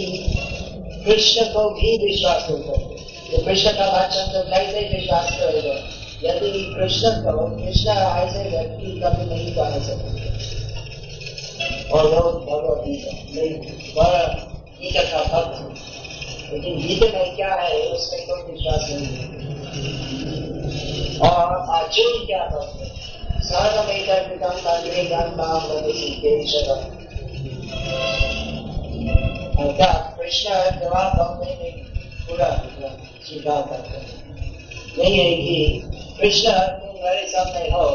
कृष्ण 1.06 1.46
को 1.54 1.62
भी 1.72 1.90
विश्वास 2.06 2.40
नहीं 2.50 2.64
करते 2.64 2.94
तो 3.32 3.36
कृष्ण 3.46 3.72
का 3.72 3.86
वचन 3.92 4.26
तो 4.34 4.42
कैसे 4.50 4.80
विश्वास 4.90 5.28
करेगा? 5.40 5.76
यदि 6.24 6.52
कृष्ण 6.76 7.10
को, 7.22 7.32
कृष्ण 7.56 7.88
ऐसे 7.90 8.42
व्यक्ति 8.50 8.88
कभी 9.00 9.24
नहीं 9.30 9.54
जान 9.56 9.74
सकते। 9.84 10.13
और 11.94 12.04
लोग 12.12 12.36
भगवत 12.46 12.84
गीता 14.82 15.02
का 15.02 15.20
भक्त। 15.24 15.58
लेकिन 16.54 16.74
गीता 16.78 17.08
में 17.14 17.36
क्या 17.36 17.54
है 17.56 17.80
उसमें 17.88 18.22
कोई 18.28 18.42
विश्वास 18.52 18.84
नहीं 18.90 19.08
है। 19.08 19.26
और 21.20 21.48
अर्जुन 21.76 22.26
क्या 22.26 22.44
भक्त 22.46 22.82
है 22.82 22.88
सर्वमेतर्पितं 23.44 24.56
तद्वेदं 24.66 25.28
माँ 25.38 25.58
वदसि 25.68 26.10
केशवम् 26.22 26.86
अर्थात 29.60 30.16
कृष्ण 30.20 30.50
जवाब 30.80 31.20
हमने 31.22 31.52
में 31.62 31.74
पूरा 32.28 32.50
स्वीकार 33.26 33.62
करते 33.62 33.98
हैं। 33.98 34.08
नहीं 34.98 35.18
है 35.18 35.30
कि 35.36 35.58
कृष्ण 36.20 36.52
तुम 36.52 36.94
मेरे 37.04 37.28
सामने 37.28 37.70
हो, 37.70 37.86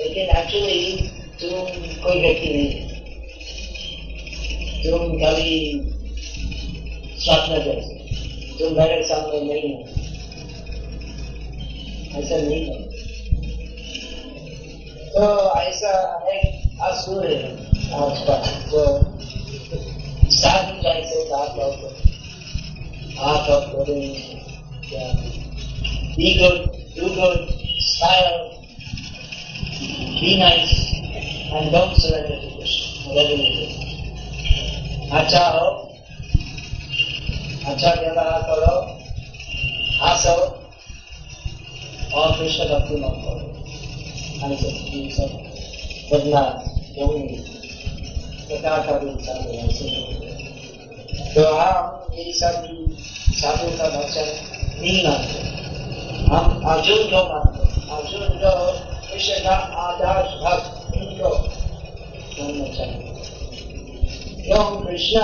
लेकिन 0.00 0.24
एक्चुअली 0.38 0.80
तुम 1.40 1.54
कोई 2.02 2.20
व्यक्ति 2.20 2.48
नहीं 2.48 2.93
जो 4.84 4.96
उनकी 4.98 5.50
साधना 7.20 7.58
करते 7.64 8.56
जो 8.58 8.70
मेरे 8.70 9.02
सामने 9.08 9.40
नहीं 9.42 9.68
है। 9.74 9.82
ऐसा 12.20 12.36
नहीं 12.36 12.64
है। 12.66 12.82
तो 15.14 15.24
ऐसा 15.60 15.92
है 16.24 16.36
आसू 16.88 17.18
है 17.20 17.34
आज 17.96 18.18
का 18.28 18.36
जो 18.70 18.84
साथ 20.32 20.72
में 20.72 20.80
जाए 20.82 21.02
से 21.04 21.22
आप 21.38 21.58
लोग 21.58 21.72
आप 23.30 23.50
लोग 23.50 23.62
बोले 23.74 24.08
क्या 24.88 25.06
be 26.16 26.34
good 26.38 26.58
style 27.88 28.28
be 30.20 30.36
nice 30.38 30.70
and 31.52 31.72
don't 31.72 31.96
select 32.00 32.30
education 32.32 33.16
regulated 33.16 33.83
अच्छा 35.12 35.44
हो। 35.48 35.66
अच्छा 37.66 37.90
व्यवहार 37.92 38.42
करो। 38.42 38.74
हंसो 40.00 40.34
और 42.14 42.28
कृष्ण 42.38 42.64
भक्ति 42.64 42.96
मत 42.96 43.14
करो। 43.24 43.44
ये 44.44 45.10
सब 45.10 45.30
बदलाव 46.12 46.48
होंगे 46.98 47.38
प्रकार 48.48 48.78
का 48.86 48.98
भी 48.98 49.08
ऐसे 49.58 49.86
तो 51.34 51.42
हम 51.54 52.14
ये 52.14 52.32
सब 52.32 52.54
साधु 53.34 53.68
का 53.78 53.86
वचन 53.96 54.28
नहीं 54.80 54.98
मानते। 55.04 55.38
हम 56.26 56.44
अर्जुन 56.72 57.02
मानते 57.12 57.22
अर्जुन 57.94 58.28
का 59.40 59.54
आदर्श 59.80 60.30
भक्त 60.44 60.66
मानना 62.40 62.68
चाहिए। 62.76 63.13
क्यों 64.44 64.64
कृष्ण 64.80 65.20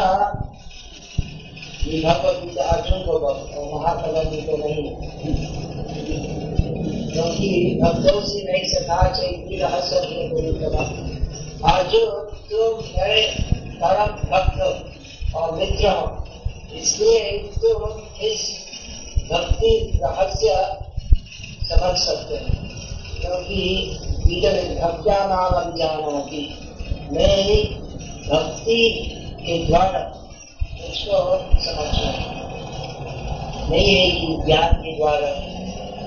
भगवत 2.04 2.36
गीता 2.44 2.64
अर्जुन 2.64 3.02
को 3.02 3.12
और 3.12 3.80
महात्मा 3.80 4.12
गांधी 4.12 4.40
को 4.42 4.56
नहीं 4.56 4.84
क्योंकि 7.12 7.80
भक्तों 7.82 8.20
से 8.20 8.52
नहीं 8.52 8.68
सका 8.70 9.08
चाहिए 9.08 9.58
रहस्य 9.58 9.96
अर्जुन 11.64 12.06
तुम 12.50 12.84
मेरे 12.98 13.22
परम 13.82 14.12
भक्त 14.30 15.34
और 15.34 15.52
मित्र। 15.56 15.88
हो 15.88 16.26
इसलिए 16.74 17.30
तुम 17.38 17.82
इस 18.22 18.42
भक्ति 19.32 20.00
रहस्य 20.04 20.48
समझ 21.68 21.98
सकते 21.98 22.34
हैं। 22.34 22.68
क्योंकि 23.20 23.60
भक्त्या 24.82 25.18
नाम 25.26 25.52
अभिजाना 25.62 26.20
की 26.20 26.42
मैं 27.12 27.79
भक्ति 28.28 28.80
के 29.40 29.54
द्वारा 29.66 30.02
उसको 30.88 31.18
समझना। 31.64 32.10
नहीं 33.70 33.94
है 33.94 34.10
कि 34.10 34.26
ज्ञान 34.46 34.72
के 34.82 34.96
द्वारा 34.96 35.30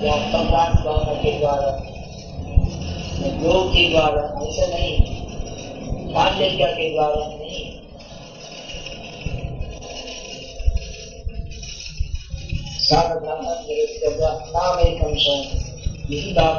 या 0.04 0.16
संवाद 0.32 0.72
भावना 0.86 1.14
के 1.24 1.32
द्वारा 1.40 1.70
योग 3.44 3.70
के 3.74 3.90
द्वारा, 3.90 4.22
ऐसा 4.46 4.66
नहीं 4.68 4.96
पांडित्य 6.14 6.66
के 6.78 6.90
द्वारा 6.94 7.26
नहीं 7.28 7.72
नाम 14.54 14.80
एक 14.80 15.04
अंश 15.04 15.26
यही 16.10 16.34
भाव 16.34 16.56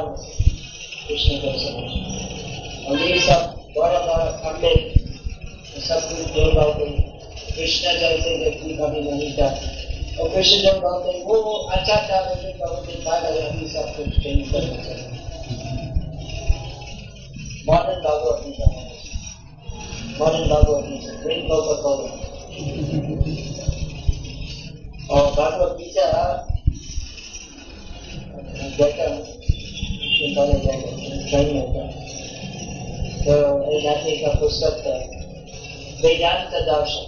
कृष्ण 1.07 1.37
समझ 1.37 1.61
और 2.87 3.01
ये 3.01 3.19
सब 3.19 3.41
बड़ा 3.77 3.99
बड़ा 3.99 4.25
खंडित 5.75 5.83
सब 5.83 6.01
कुछ 6.09 6.27
योग 6.37 6.55
कृष्ण 7.55 7.91
जैसे 7.99 8.35
व्यक्ति 8.37 8.73
कभी 8.73 9.01
नहीं 9.01 9.31
जाते 9.35 9.63
और 10.17 10.29
कृष्ण 10.29 10.57
जब 10.59 10.77
कहते 10.81 11.11
हैं, 11.11 11.23
वो 11.23 11.35
अच्छा 11.75 11.95
था 12.09 12.19
लेकिन 12.27 12.51
बहुत 12.59 12.85
दिन 12.85 12.99
बाद 13.05 13.23
अगर 13.23 13.41
हम 13.47 13.57
सब 13.67 13.87
कुछ 13.95 14.09
चेंज 14.23 14.51
करना 14.51 14.77
चाहिए। 14.83 15.07
Modern 17.67 17.99
Bhagavad 18.03 18.37
Gita 18.45 18.65
modern 20.19 20.47
Bhagavad 20.49 20.83
Gita 20.85 21.11
green 21.23 21.41
Bhagavad 21.49 21.79
Bhagavad 21.83 22.11
और 25.09 25.23
भागवत 25.31 25.71
गीता 25.79 26.05
बेटर 28.77 29.11
चिंताने 30.15 30.57
जाएगा। 30.65 30.91
ट्रेन 31.27 31.47
होगा 31.57 31.85
तो 33.25 33.33
एक 34.05 34.25
का 34.25 34.31
पुस्तक 34.39 34.75
है। 34.87 35.14
वेदांत 36.05 36.51
दर्शन। 36.69 37.05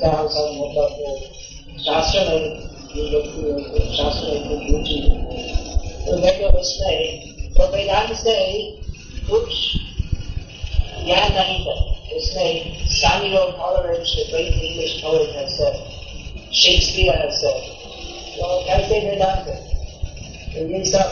जहाँ 0.00 0.24
सब 0.34 0.46
मतलब 0.56 0.90
शास्त्र 1.84 2.20
में 2.28 2.42
शास्त्र 3.96 4.26
में 4.26 4.66
रुचि 4.70 4.98
तो 6.06 6.16
देखो 6.16 6.50
तो 7.56 7.62
वेदांत 7.72 8.12
से 8.18 8.34
कुछ 9.30 9.48
ज्ञान 11.04 11.32
नहीं 11.32 11.58
था। 11.64 11.74
उसमें 12.16 12.52
Samuel 12.90 13.52
Coleridge, 13.58 14.10
the 14.14 14.24
great 14.30 14.54
English 14.68 14.94
poet, 15.02 15.28
has 15.34 15.50
said, 15.56 15.76
Shakespeare 16.52 17.12
has 17.12 17.40
said, 17.40 17.60
तो 18.36 18.48
कैसे 18.66 18.98
वेदांत 19.00 19.46
है। 19.48 19.58
तो 20.54 20.66
ये 20.72 20.84
सब 20.90 21.06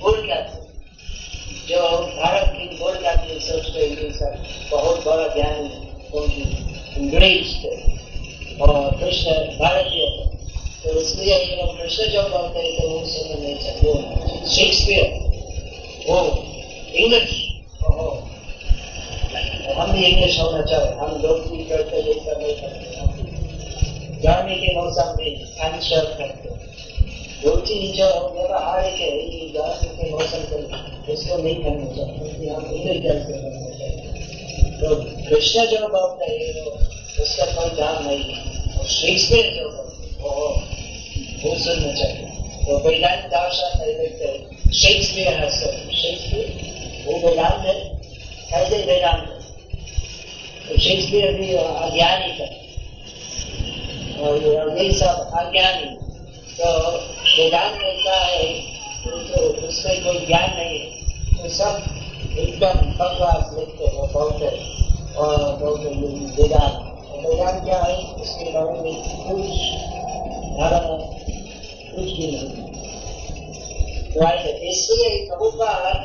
भूल 0.00 0.26
जाते 0.26 0.59
जो 1.70 1.80
भारत 2.14 2.46
की 2.52 2.64
भूल 2.78 2.94
जाती 3.02 3.38
सोचते 3.40 3.80
ये 3.80 4.10
सब 4.12 4.32
बहुत 4.70 5.04
बड़ा 5.04 5.26
ज्ञान 5.34 5.58
उनकी 6.20 6.42
अंग्रेज़ 6.96 7.52
थे 7.62 7.74
और 8.56 8.70
कृष्ण 9.00 9.34
भारतीय 9.58 10.06
थे। 10.14 10.24
तो 10.82 11.00
इसलिए 11.00 11.36
कृष्ण 11.76 12.08
जो 12.12 12.22
बोलते 12.30 12.58
हैं 12.58 12.72
तो 12.78 12.88
वो 12.88 12.98
सुनने 13.06 13.36
नहीं 13.42 13.56
चाहिए 13.58 14.48
शेक्सपियर 14.54 15.06
वो 16.08 16.18
इंग्लिश 16.96 17.38
हम 19.78 19.92
भी 19.92 20.04
इंग्लिश 20.06 20.38
होना 20.40 20.62
चाहे, 20.62 20.90
हम 20.96 21.10
लोग 21.22 21.36
भी 21.50 21.64
करते 21.64 22.02
ये 22.02 22.14
सब 22.14 22.42
नहीं 22.42 22.54
करते 22.56 22.84
गर्मी 24.22 24.56
के 24.56 24.74
मौसम 24.76 25.14
में 25.18 25.80
शर्ट 25.82 26.18
करते 26.18 26.48
रोटी 27.44 27.92
जो 27.92 28.08
व्यवहार 28.34 28.84
ये 28.84 29.10
गर्मी 29.54 29.96
के 29.96 30.10
मौसम 30.10 30.40
में 30.52 30.79
उसको 31.12 31.36
नहीं 31.36 31.54
करना 31.56 31.84
क्योंकि 31.94 32.48
हम 32.48 32.64
इंग्लिश 32.74 33.02
जैसे 33.02 33.32
करना 33.32 33.70
चाहिए 33.78 33.98
तो 34.80 34.88
कृष्ण 35.28 35.66
जो 35.66 35.88
बोलते 35.88 36.24
हैं 36.24 36.48
उसका 37.22 37.46
कोई 37.46 37.70
ध्यान 37.70 37.96
नहीं 38.06 38.24
है। 38.24 38.38
और 38.78 38.86
शेक्सपियर 38.88 39.46
जो 39.54 39.66
वो 40.20 40.32
वो 41.42 41.54
सुनना 41.58 41.92
चाहिए 41.94 42.26
तो 42.64 42.78
वेदांत 42.88 43.22
दर्शन 43.26 43.70
में 43.80 44.72
शेक्सपियर 44.72 45.34
है? 45.34 45.50
सर। 45.50 45.74
शेक्सपियर 45.94 46.46
वो 47.06 47.12
वेदांत 47.26 47.66
है। 47.66 47.74
कैसे 48.50 48.76
वेदांत 48.86 49.28
तो 50.68 50.78
शेक्सपियर 50.78 51.32
भी 51.34 51.48
अज्ञानी 51.54 52.32
था। 52.38 52.48
और 54.20 54.32
ये 54.78 54.90
सब 54.92 55.30
अज्ञानी। 55.38 55.90
तो 56.60 56.70
वेदांत 57.36 57.74
मिलता 57.82 58.16
है 58.16 58.44
तो 59.02 59.40
उसका 59.68 59.94
कोई 60.04 60.26
ज्ञान 60.26 60.50
नहीं 60.56 60.78
है। 60.80 60.99
तो 61.40 61.48
सब 61.50 61.74
एकदम 62.38 62.76
बकवास 62.96 63.44
लिखते 63.58 63.84
हैं 63.86 64.06
बोलते 64.12 64.48
और 65.16 65.36
बोलते 65.60 65.88
वेदांत 66.36 66.74
वेदांत 67.24 67.58
क्या 67.64 67.78
है? 67.82 67.94
उसके 68.22 68.46
बारे 68.52 68.74
में 68.80 68.94
कुछ 69.26 69.48
धारणा, 70.58 70.96
कुछ 71.94 72.08
भी 72.16 72.26
नहीं। 72.32 72.50
इसलिए 74.70 75.10
प्रभुपाद 75.26 75.98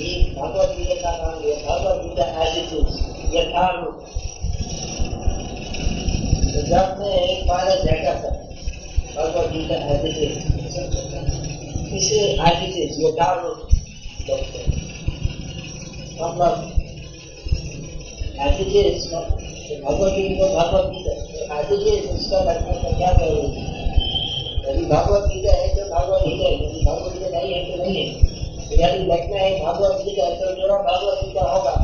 ये 0.00 0.10
भगवत 0.34 0.70
गीता 0.78 0.96
का 1.02 1.10
नाम 1.18 1.34
दिया 1.42 1.56
भगवत 1.68 1.96
गीता 2.04 2.24
इट 2.44 2.70
यथारूप 3.34 3.96
तो 6.44 6.58
जब 6.68 6.86
मैं 6.98 7.14
एक 7.14 7.40
बार 7.48 7.64
देखा 7.84 8.14
था, 8.20 8.30
भगवत 9.16 9.46
गीता 9.52 9.76
इज़ 9.94 10.18
इसे 11.96 12.18
इट 12.82 12.92
यथारूप 13.00 13.57
भगवत 14.28 14.44
गीता 20.90 21.14
इट 21.52 21.72
इज़ 21.72 22.08
उसका 22.08 22.40
का 22.40 22.90
क्या 22.98 23.12
ज़रूरी 23.12 23.62
यदि 24.68 24.84
भागवत 24.86 25.28
गीता 25.28 25.52
है 25.52 25.68
तो 25.68 25.84
भागवत 25.90 26.22
गीता 26.24 26.44
है 26.48 26.54
यदि 26.54 26.82
नहीं 27.30 27.52
है 27.52 27.60
तो 27.66 27.76
नहीं 27.82 27.96
है 27.96 28.06
यदि 28.72 28.98
लिखना 29.04 29.38
है 29.38 29.50
भागवत 29.60 30.02
गीता 30.04 30.28
तो 30.30 30.50
जो 30.52 30.68
भागवत 30.82 31.24
गीता 31.24 31.44
होगा 31.50 31.74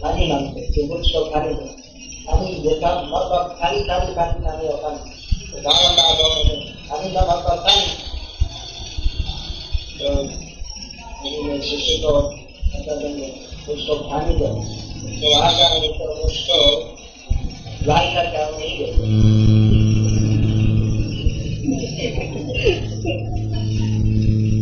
खाली 0.00 0.32
मानते 0.32 0.60
जो 0.72 0.86
कुछ 0.86 1.12
तो 1.12 1.24
खाली 1.24 1.79
खाली 2.30 2.52
देखा 2.64 2.90
मतलब 3.02 3.56
खाली 3.60 3.80
खाली 3.84 4.14
खाली 4.14 4.44
खाली 4.44 4.66
और 4.68 4.78
खाली 4.82 5.62
गाँव 5.62 5.80
का 5.96 6.02
गाँव 6.18 6.34
में 6.48 6.58
खाली 6.88 7.08
का 7.14 7.22
मतलब 7.30 7.58
खाली। 7.64 7.88
तो 9.98 10.08
शिष्य 11.62 11.96
को 12.02 12.12
उसको 13.72 13.94
खाने 14.10 14.34
दो 14.34 14.46
तो 15.20 15.26
आ 15.40 15.50
जाए 15.52 15.88
तो 15.98 16.06
उसको 16.26 16.58
लाई 17.86 18.06
का 18.14 18.22
काम 18.34 18.54
नहीं 18.58 18.74
दे 18.78 18.86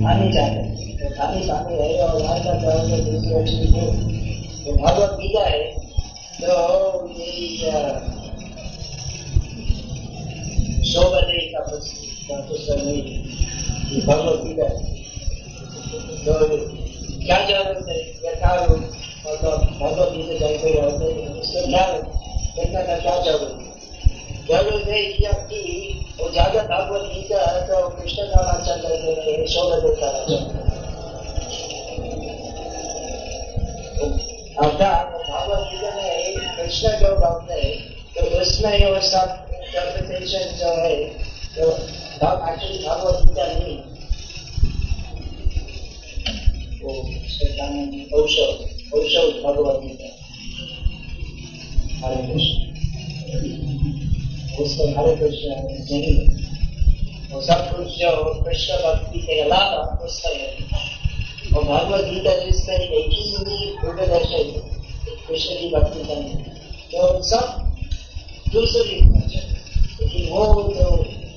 खाने 0.03 0.27
जाते 0.33 0.61
तो 0.97 1.15
खाली 1.17 1.41
पानी 1.49 1.75
है 1.75 1.89
और 2.09 2.21
लाई 2.23 2.41
का 2.41 2.55
काम 2.65 2.91
तो 2.91 2.97
दूसरी 3.05 3.45
चीज़ 3.51 4.18
उसको 54.63 54.87
हरे 54.97 55.15
कृष्ण 55.17 55.57
नहीं 55.91 56.13
वो 57.33 57.41
सब 57.49 57.65
कुछ 57.71 57.99
जो 57.99 58.11
कृष्ण 58.43 58.77
भक्ति 58.85 59.21
के 59.21 59.41
अलावा 59.41 59.83
उसका 60.05 60.31
है 60.31 60.49
और 61.55 61.65
भगवत 61.65 62.05
गीता 62.05 62.37
जिसमें 62.45 62.77
एक 62.77 63.11
ही 63.13 63.71
उपदर्शन 63.89 64.53
कृष्ण 65.29 65.55
की 65.61 65.71
भक्ति 65.75 66.05
करनी 66.05 66.35
तो 66.93 67.23
सब 67.23 67.47
दूसरी 68.53 69.01
लेकिन 70.01 70.31
वो 70.31 70.45
तो 70.71 70.91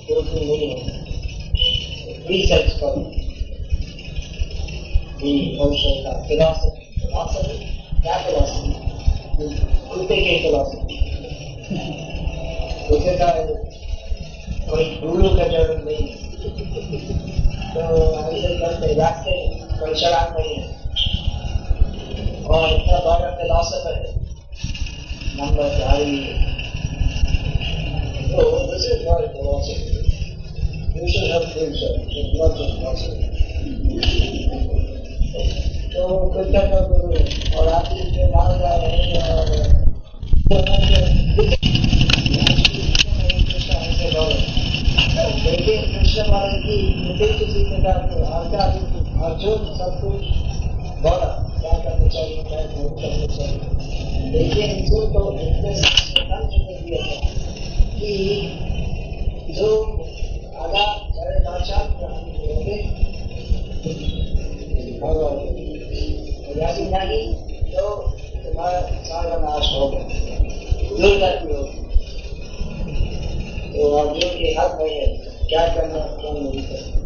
बिल्कुल 0.09 0.39
नहीं 0.39 0.73
होता 0.73 1.01
रिसर्च 2.29 2.79
करो 2.79 3.09
of 5.21 6.27
philosophy. 6.27 6.87
Philosophy? 6.97 7.57
क्या 8.01 8.15
philosophy? 8.25 8.73
कुत्ते 9.89 10.15
के 10.15 10.37
philosophy. 10.43 12.00
का 12.91 13.31
कोई 14.67 14.85
गुरु 15.01 15.29
का 15.29 15.47
ज़रूरत 15.47 15.81
नहीं 15.85 16.03
तो 17.73 17.81
ऐसे 18.21 18.59
करते 18.59 18.93
रास्ते 18.93 19.33
कोई 19.79 19.93
शराब 19.95 20.37
नहीं 20.37 20.55
है 20.55 20.63
और 22.45 22.69
इतना 22.69 22.99
बड़ा 22.99 23.35
फिलोसफर 23.35 23.95
है 23.95 24.11
नंबर 25.37 25.67
धारी 25.79 26.15
So 28.31 28.33
this. 28.33 28.41
तो 35.93 36.03
कृष्ण 36.33 36.51
का 36.51 36.81
गुरु 36.81 37.07
और 37.57 37.67
आप 37.67 37.87
इसके 37.93 38.27
नाम 38.27 38.59
जा 38.59 38.75
रहे 38.75 38.91
हैं 38.91 39.21
और 40.51 41.20
कृष्ण 46.11 46.31
महाराज 46.31 46.55
की 46.61 46.77
मुझे 47.01 47.27
किसी 47.33 47.61
प्रकार 47.65 47.99
के 48.07 48.23
आचार्य 48.29 48.79
अर्जुन 49.25 49.61
कुछ 49.99 50.25
बोला 51.03 51.29
क्या 51.53 51.75
करना 51.75 52.07
चाहिए 52.07 52.41
क्या 52.43 52.63
नहीं 52.63 52.89
करना 52.95 53.27
चाहिए 53.35 54.31
लेकिन 54.31 54.71
इनको 54.71 54.99
तो 55.13 55.21
इतने 55.35 55.71
दिया 55.71 56.25
था 56.25 57.21
कि 57.93 58.11
जो 59.53 59.69
आगा 60.59 60.83
करे 61.13 61.39
भाषा 61.45 61.79
होंगे 61.79 62.77
नहीं 66.91 67.25
तो 67.71 67.87
तुम्हारा 68.35 68.81
सारा 69.05 69.39
नाश 69.39 69.73
होगा 69.73 70.05
दुर्गति 70.91 71.53
होगी 71.53 71.81
तो 73.73 73.91
अर्जुन 73.97 74.39
के 74.39 74.53
हाथ 74.53 74.79
में 74.79 74.89
है 74.89 75.30
क्या 75.51 75.63
करना 75.67 76.01
क्या 76.19 76.31
नहीं 76.33 76.61
करना 76.65 76.99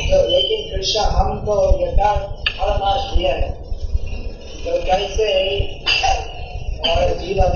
तो 0.00 0.18
लेकिन 0.28 0.60
कृष्ण 0.70 1.00
हमको 1.14 1.54
यथार्थ 1.80 2.22
नाश 2.82 3.02
दिया 3.14 3.32
है। 3.34 3.48
तो 4.60 4.70
कैसे 4.84 5.26
हमारा 6.78 7.08
जीवन 7.14 7.52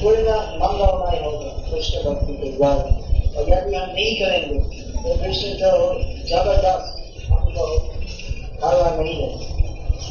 पूर्ण 0.00 0.28
मंगलमय 0.62 1.16
होगा, 1.24 1.50
कृष्ण 1.68 2.02
भक्ति 2.04 2.32
के 2.34 2.48
द्वारा। 2.56 2.84
और 3.36 3.42
यदि 3.50 3.74
हम 3.74 3.90
नहीं 3.90 4.14
करेंगे 4.20 4.58
तो 4.96 5.08
कृष्ण 5.22 5.52
तो 5.60 5.70
ज़बरदस्त 6.28 6.86
हमको 7.30 7.64
करवा 8.60 8.90
नहीं 8.96 9.16
है 9.16 9.30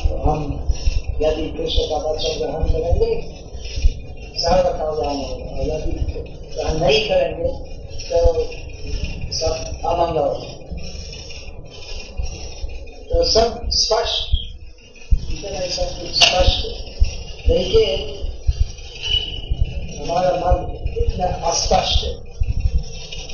तो 0.08 0.14
हम 0.24 0.40
यदि 1.22 1.46
कृष्ण 1.58 1.82
का 1.90 1.98
वचन 2.10 2.34
ग्रहण 2.40 2.64
करेंगे 2.72 3.12
सर्व 4.40 4.66
कल्याण 4.72 5.16
होगा। 5.18 5.46
और 5.52 5.64
यदि 5.68 5.92
ग्रहण 6.56 6.76
नहीं 6.80 7.02
करेंगे 7.10 7.50
तो 7.98 8.20
सब 9.34 9.54
अमंगल 9.86 10.34
तो 13.10 13.24
सब 13.26 13.70
स्पष्ट 13.76 14.36
इतना 15.32 15.68
सब 15.70 16.00
कुछ 16.00 16.12
स्पष्ट 16.18 17.48
लेकिन 17.48 18.24
हमारा 20.00 20.32
मन 20.36 20.58
इतना 20.98 21.28
अस्पष्ट 21.50 22.06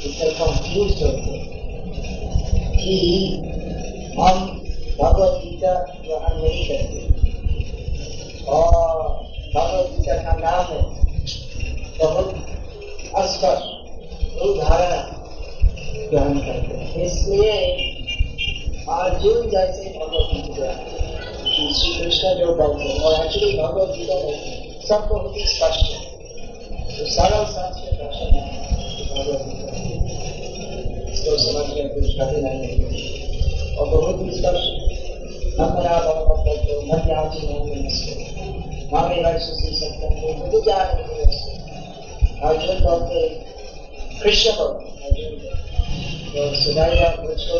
इतना 0.06 0.30
कंफ्यूज 0.38 1.02
होते 1.04 1.34
कि 2.76 2.97
हम 4.17 4.45
भगवत 5.00 5.41
गीता 5.43 5.74
ग्रहण 5.97 6.41
नहीं 6.41 6.63
करते 6.67 7.02
और 8.50 8.80
भगवत 9.56 9.91
गीता 9.91 10.21
का 10.24 10.34
नाम 10.39 10.74
है 10.74 10.82
बहुत 12.00 12.34
अस्पष्ट 13.15 13.71
उदाहरण 14.41 15.01
ग्रहण 16.10 16.39
करते 16.39 16.73
हैं। 16.77 17.06
इसलिए 17.06 17.54
अर्जुन 18.91 19.38
जैसे 19.49 19.84
भगवत 19.97 20.27
गीता 20.34 20.69
श्री 21.71 21.89
कृष्ण 21.93 22.34
जो 22.39 22.47
हैं, 22.80 22.95
और 22.99 23.12
एक्चुअली 23.25 23.51
भगवत 23.58 23.89
गीता 23.97 24.15
में 24.23 24.38
सब 24.88 25.01
बहुत 25.10 25.38
ही 25.38 25.43
स्पष्ट 25.47 25.84
है 25.86 25.99
तो 26.89 27.06
सरल 27.12 27.43
संस्कृत 27.51 27.93
भाषा 28.01 28.25
में। 28.32 28.43
इसको 31.12 31.32
समझने 31.38 31.84
कुछ 31.89 32.08
कठिन 32.19 32.41
नहीं 32.45 32.71
और 33.75 33.86
बहुत 33.89 34.17
ही 34.21 34.30
स्पष्ट 34.39 34.65
नमरा 35.60 35.95
भगवत 35.99 36.39
हो 36.65 36.82
मन 36.88 37.01
याची 37.10 37.41
नाम 37.47 37.63
में 37.67 37.82
मामे 38.93 39.17
वैश्य 39.23 39.51
से 39.54 39.69
सकते 39.75 40.06
हैं 40.08 40.32
खुद 40.41 40.54
जा 40.65 40.80
रहे 40.82 41.04
अर्जुन 42.49 42.77
बोलते 42.84 43.15
बोलते 44.24 44.90
अर्जुन 45.06 45.32
तो 46.34 46.42
सुधाइया 46.56 47.08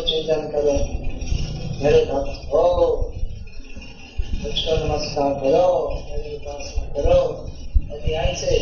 चिंतन 0.02 0.42
करो 0.50 0.74
मेरे 1.82 2.04
भक्त 2.04 2.44
हो 2.52 2.66
मुझको 4.34 4.76
नमस्कार 4.76 5.32
करो 5.40 5.64
मेरी 6.04 6.36
करो 6.94 7.18
ऐसे 8.20 8.60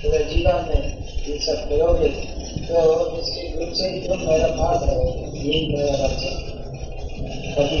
पूरे 0.00 0.24
जीवन 0.24 0.66
में 0.68 0.82
ये 1.28 1.38
सब 1.38 1.62
करोगे 1.68 2.08
तो 2.66 2.82
रूप 2.90 3.72
से 3.74 3.86
तुम 4.08 4.26
मेरा 4.26 4.50
पास 4.58 4.82
है 4.82 4.98
यही 5.38 5.62
मेरा 5.68 6.10
कभी 7.54 7.80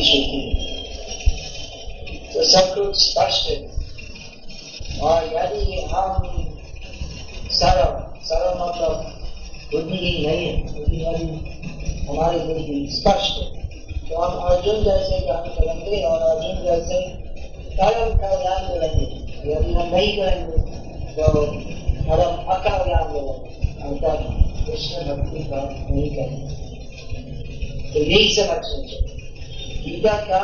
तो 2.32 2.44
सब 2.46 2.74
कुछ 2.74 2.96
स्पष्ट 3.02 3.50
है 3.50 3.60
और 5.02 5.30
यदि 5.34 5.86
हम 5.92 6.34
सरल 7.52 7.96
सरल 8.24 8.58
मतलब 8.58 9.17
बुद्धिहीन 9.72 10.26
नहीं 10.26 10.46
है। 10.46 10.52
बुद्धि 10.74 10.98
हमारी 12.08 12.38
बुद्धि 12.38 12.76
स्पष्ट 12.92 13.34
है। 13.38 13.48
तो 14.08 14.14
हम 14.16 14.32
अर्जुन 14.50 14.76
जैसे 14.84 15.18
ज्ञान 15.20 15.48
करेंगे 15.56 16.02
और 16.02 16.20
अर्जुन 16.28 16.54
जैसे 16.64 17.00
कर्म 17.72 18.16
का 18.18 18.30
ज्ञान 18.42 18.62
करेंगे। 18.68 19.06
यदि 19.46 19.72
हम 19.72 19.88
नहीं 19.88 20.16
करेंगे 20.16 20.56
तो 21.12 21.26
कर्म 22.06 22.30
धर्म 22.46 22.84
ज्ञान 22.84 23.04
मिलेंगे 23.12 23.48
अर्थात 23.80 24.20
कृष्ण 24.66 25.02
भक्ति 25.06 25.42
का 25.44 25.60
नहीं 25.90 26.08
करेंगे। 26.10 26.56
तो 27.92 27.98
यही 28.00 28.28
समझना 28.34 28.56
चाहिए 28.58 28.98
गीता 29.84 30.16
का 30.22 30.40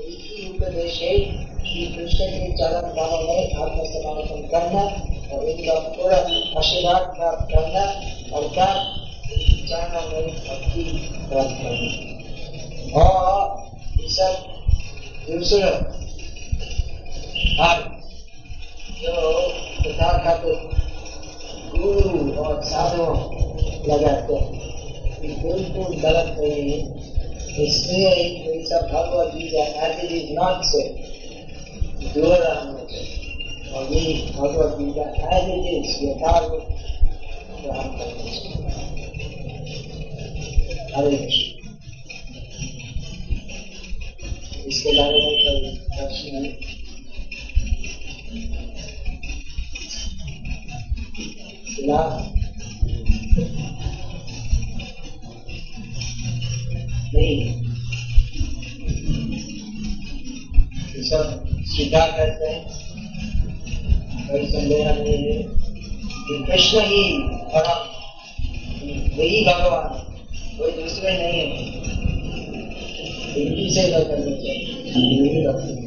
एक 0.00 0.22
ही 0.28 0.48
उपदेश 0.48 1.00
है 1.02 1.14
कि 1.62 1.86
कृष्ण 1.96 2.26
के 2.26 2.52
चरण 2.52 2.86
कालों 2.96 3.22
में 3.22 3.40
आत्मसमर्पण 3.54 4.40
करना 4.48 4.82
और 5.32 5.44
इनका 5.44 5.74
पूरा 5.90 6.16
आशीर्वाद 6.58 7.02
प्राप्त 7.16 7.44
करना। 7.54 7.84
क्या? 8.30 8.66
चरणों 9.68 10.02
में 10.10 10.26
भक्ति 10.28 10.82
प्राप्त 11.28 11.54
करना 11.62 13.02
और 13.02 13.32
सब 14.08 14.34
दूसरा 15.28 15.70
जो 19.02 19.14
तथा 19.82 20.10
का 20.24 20.34
तो 20.34 20.52
गुरु 21.76 22.32
और 22.42 22.62
साधु 22.64 23.04
लगाते 23.92 24.34
हैं। 24.34 24.50
बिल्कुल 25.20 25.96
गलत 26.00 26.28
नहीं 26.38 26.70
है। 26.70 26.78
इसलिए 27.66 28.12
कोई 28.44 28.62
सब 28.64 28.82
Bhagavad 28.92 29.34
Gita 29.34 29.86
it 29.86 29.98
is 30.12 30.32
not 30.32 30.58
से 30.64 30.82
दूर 32.14 32.34
रहना 32.36 32.84
चाहिए। 32.84 33.72
और 33.72 33.82
ये 33.92 34.02
भगवत 34.32 34.76
गीता 34.78 35.04
इट 35.38 35.48
इज़ 35.74 35.90
यथार्थ 36.04 36.52
हरे 40.90 41.16
इसके 44.68 44.92
बारे 44.92 45.20
में 45.20 45.74
प्रश्न 45.88 46.44
नहीं 57.14 57.38
नहीं 57.40 57.52
सब 61.02 61.44
स्वीकार 61.66 62.10
करते 62.10 62.48
हैं 62.48 62.62
कोई 64.28 64.44
संदेह 64.46 64.92
नहीं 64.92 65.22
है 65.24 65.57
कि 66.28 66.38
कृष्ण 66.44 66.80
ही 66.80 67.02
परम 67.52 67.84
वही 69.18 69.44
भगवान 69.44 69.86
कोई 70.58 70.72
दूसरे 70.72 71.12
नहीं 71.12 71.38
है। 71.40 71.46
इनकी 73.36 73.70
सेवा 73.70 74.00
करनी 74.00 74.34
चाहिए 74.42 75.77